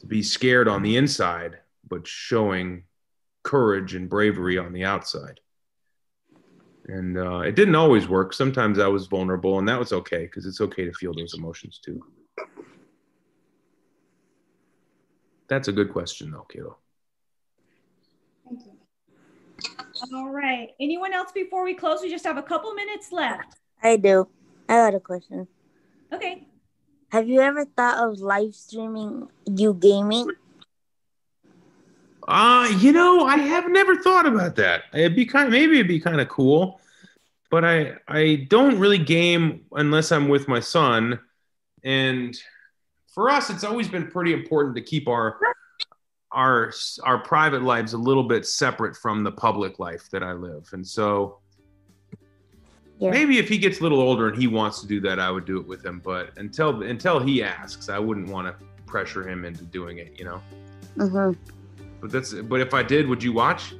to 0.00 0.06
be 0.06 0.22
scared 0.22 0.68
on 0.68 0.82
the 0.82 0.96
inside, 0.96 1.58
but 1.88 2.06
showing 2.06 2.84
courage 3.42 3.94
and 3.94 4.08
bravery 4.08 4.58
on 4.58 4.72
the 4.72 4.84
outside. 4.84 5.40
And 6.86 7.18
uh, 7.18 7.40
it 7.40 7.56
didn't 7.56 7.74
always 7.74 8.08
work. 8.08 8.32
Sometimes 8.32 8.78
I 8.78 8.86
was 8.86 9.06
vulnerable, 9.06 9.58
and 9.58 9.68
that 9.68 9.78
was 9.78 9.92
okay 9.92 10.24
because 10.26 10.46
it's 10.46 10.60
okay 10.60 10.84
to 10.84 10.92
feel 10.92 11.12
those 11.14 11.34
emotions 11.34 11.80
too. 11.84 12.04
That's 15.48 15.68
a 15.68 15.72
good 15.72 15.92
question, 15.92 16.30
though, 16.30 16.46
Kayla. 16.52 16.74
All 20.12 20.30
right. 20.30 20.70
Anyone 20.80 21.12
else 21.12 21.32
before 21.32 21.64
we 21.64 21.74
close? 21.74 22.02
We 22.02 22.10
just 22.10 22.24
have 22.24 22.36
a 22.36 22.42
couple 22.42 22.72
minutes 22.74 23.10
left. 23.12 23.56
I 23.82 23.96
do. 23.96 24.28
I 24.68 24.74
got 24.74 24.94
a 24.94 25.00
question. 25.00 25.48
Okay. 26.12 26.46
Have 27.10 27.28
you 27.28 27.40
ever 27.40 27.64
thought 27.64 28.08
of 28.08 28.20
live 28.20 28.54
streaming 28.54 29.28
you 29.46 29.74
gaming? 29.74 30.30
Uh, 32.26 32.68
you 32.78 32.90
know, 32.90 33.24
I 33.24 33.36
have 33.36 33.70
never 33.70 33.96
thought 34.02 34.26
about 34.26 34.56
that. 34.56 34.84
It'd 34.92 35.14
be 35.14 35.24
kind 35.24 35.46
of, 35.46 35.52
maybe 35.52 35.76
it'd 35.76 35.86
be 35.86 36.00
kind 36.00 36.20
of 36.20 36.28
cool, 36.28 36.80
but 37.50 37.64
I 37.64 37.94
I 38.08 38.46
don't 38.50 38.78
really 38.80 38.98
game 38.98 39.64
unless 39.72 40.10
I'm 40.10 40.28
with 40.28 40.48
my 40.48 40.58
son. 40.58 41.20
And 41.84 42.36
for 43.06 43.30
us, 43.30 43.50
it's 43.50 43.62
always 43.62 43.88
been 43.88 44.08
pretty 44.08 44.32
important 44.32 44.74
to 44.74 44.82
keep 44.82 45.06
our 45.06 45.38
our 46.32 46.72
our 47.04 47.18
private 47.18 47.62
lives 47.62 47.92
a 47.92 47.98
little 47.98 48.24
bit 48.24 48.44
separate 48.44 48.96
from 48.96 49.22
the 49.22 49.32
public 49.32 49.78
life 49.78 50.10
that 50.10 50.24
I 50.24 50.32
live. 50.32 50.68
And 50.72 50.84
so 50.84 51.38
Yeah. 52.98 53.10
maybe 53.10 53.38
if 53.38 53.48
he 53.48 53.58
gets 53.58 53.80
a 53.80 53.82
little 53.82 54.00
older 54.00 54.28
and 54.28 54.38
he 54.38 54.46
wants 54.46 54.80
to 54.80 54.86
do 54.86 55.00
that, 55.00 55.20
I 55.20 55.30
would 55.30 55.44
do 55.44 55.58
it 55.58 55.66
with 55.66 55.84
him. 55.84 56.00
But 56.02 56.30
until 56.36 56.82
until 56.82 57.20
he 57.20 57.42
asks, 57.42 57.88
I 57.88 57.98
wouldn't 57.98 58.28
want 58.28 58.46
to 58.46 58.64
pressure 58.86 59.28
him 59.28 59.44
into 59.44 59.64
doing 59.64 59.98
it. 59.98 60.18
You 60.18 60.24
know. 60.24 60.42
Mm-hmm. 60.96 61.38
But 62.00 62.10
that's 62.10 62.32
but 62.32 62.60
if 62.60 62.72
I 62.72 62.82
did, 62.82 63.06
would 63.08 63.22
you 63.22 63.32
watch? 63.32 63.74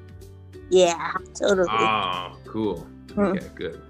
Yeah, 0.71 1.13
totally. 1.35 1.69
Oh, 1.71 2.37
cool. 2.47 2.87
Mm. 3.09 3.17
Okay, 3.17 3.49
good. 3.55 3.83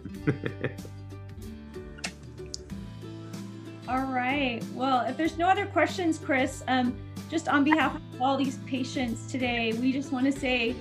All 3.88 4.04
right. 4.04 4.62
Well, 4.74 5.00
if 5.06 5.16
there's 5.16 5.36
no 5.36 5.48
other 5.48 5.66
questions, 5.66 6.18
Chris, 6.18 6.62
um, 6.68 6.96
just 7.28 7.48
on 7.48 7.64
behalf 7.64 7.96
of 7.96 8.02
all 8.20 8.36
these 8.36 8.58
patients 8.58 9.26
today, 9.30 9.72
we 9.74 9.92
just 9.92 10.12
want 10.12 10.26
to 10.26 10.32
say 10.32 10.76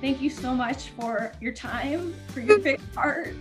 thank 0.00 0.22
you 0.22 0.30
so 0.30 0.54
much 0.54 0.88
for 0.90 1.32
your 1.40 1.52
time, 1.52 2.14
for 2.28 2.40
your 2.40 2.58
big 2.58 2.80
heart. 2.94 3.34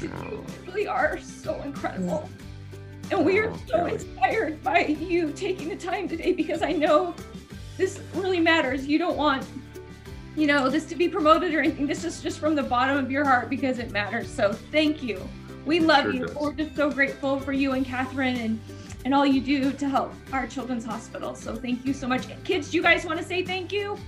You 0.00 0.44
really 0.66 0.86
are 0.86 1.18
so 1.20 1.60
incredible. 1.62 2.28
And 3.10 3.24
we 3.24 3.38
are 3.38 3.50
Oh, 3.50 3.58
so 3.66 3.86
inspired 3.86 4.62
by 4.62 4.80
you 4.86 5.32
taking 5.32 5.68
the 5.68 5.76
time 5.76 6.08
today 6.08 6.32
because 6.32 6.62
I 6.62 6.72
know 6.72 7.14
this 7.76 8.00
really 8.14 8.40
matters. 8.40 8.86
You 8.86 8.98
don't 8.98 9.16
want, 9.16 9.46
you 10.36 10.46
know, 10.46 10.68
this 10.70 10.86
to 10.86 10.94
be 10.96 11.08
promoted 11.08 11.54
or 11.54 11.60
anything. 11.60 11.86
This 11.86 12.04
is 12.04 12.22
just 12.22 12.38
from 12.38 12.54
the 12.54 12.62
bottom 12.62 12.96
of 12.96 13.10
your 13.10 13.24
heart 13.24 13.50
because 13.50 13.78
it 13.78 13.90
matters. 13.90 14.28
So 14.30 14.52
thank 14.52 15.02
you. 15.02 15.20
We 15.66 15.80
love 15.80 16.04
Sure 16.04 16.12
you. 16.14 16.26
does. 16.26 16.36
We're 16.36 16.52
just 16.52 16.76
so 16.76 16.90
grateful 16.90 17.38
for 17.40 17.52
you 17.52 17.72
and 17.72 17.84
Katherine 17.84 18.36
and 18.36 18.60
and 19.04 19.14
all 19.14 19.26
you 19.26 19.42
do 19.42 19.70
to 19.70 19.86
help 19.86 20.14
our 20.32 20.46
children's 20.46 20.86
hospital. 20.86 21.34
So 21.34 21.54
thank 21.54 21.84
you 21.84 21.92
so 21.92 22.08
much. 22.08 22.26
Kids, 22.42 22.70
do 22.70 22.78
you 22.78 22.82
guys 22.82 23.04
want 23.04 23.18
to 23.18 23.24
say 23.24 23.44
thank 23.44 23.70
you? 23.70 23.98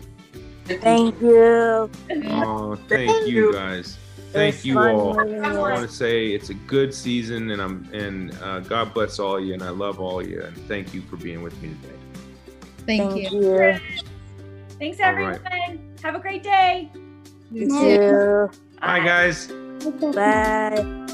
Thank 0.65 1.21
you. 1.21 1.91
Oh, 2.29 2.77
thank 2.89 3.29
you 3.29 3.53
guys. 3.53 3.99
Thank 4.33 4.65
you 4.65 4.75
fun 4.75 4.95
all. 4.95 5.19
I 5.19 5.59
want 5.59 5.89
to 5.89 5.95
say 5.95 6.29
it's 6.29 6.51
a 6.51 6.55
good 6.55 6.93
season, 6.95 7.51
and 7.51 7.61
I'm 7.63 7.89
and 7.93 8.37
uh, 8.43 8.61
God 8.61 8.93
bless 8.93 9.19
all 9.19 9.41
you, 9.41 9.55
and 9.55 9.63
I 9.63 9.71
love 9.71 10.01
all 10.01 10.27
you, 10.27 10.43
and 10.43 10.57
thank 10.69 10.93
you 10.95 11.01
for 11.03 11.17
being 11.17 11.43
with 11.43 11.61
me 11.63 11.75
today. 11.83 11.95
Thank, 12.87 13.13
Thank 13.13 13.33
you. 13.33 13.41
you. 13.41 13.79
Thanks, 14.79 15.01
everyone. 15.01 15.41
right. 15.43 15.81
Have 16.03 16.15
a 16.15 16.19
great 16.21 16.43
day. 16.43 16.91
You 17.51 17.63
You 17.63 17.69
too. 17.69 17.99
too. 17.99 18.51
Bye, 18.81 19.01
guys. 19.01 19.47
Bye. 20.15 21.07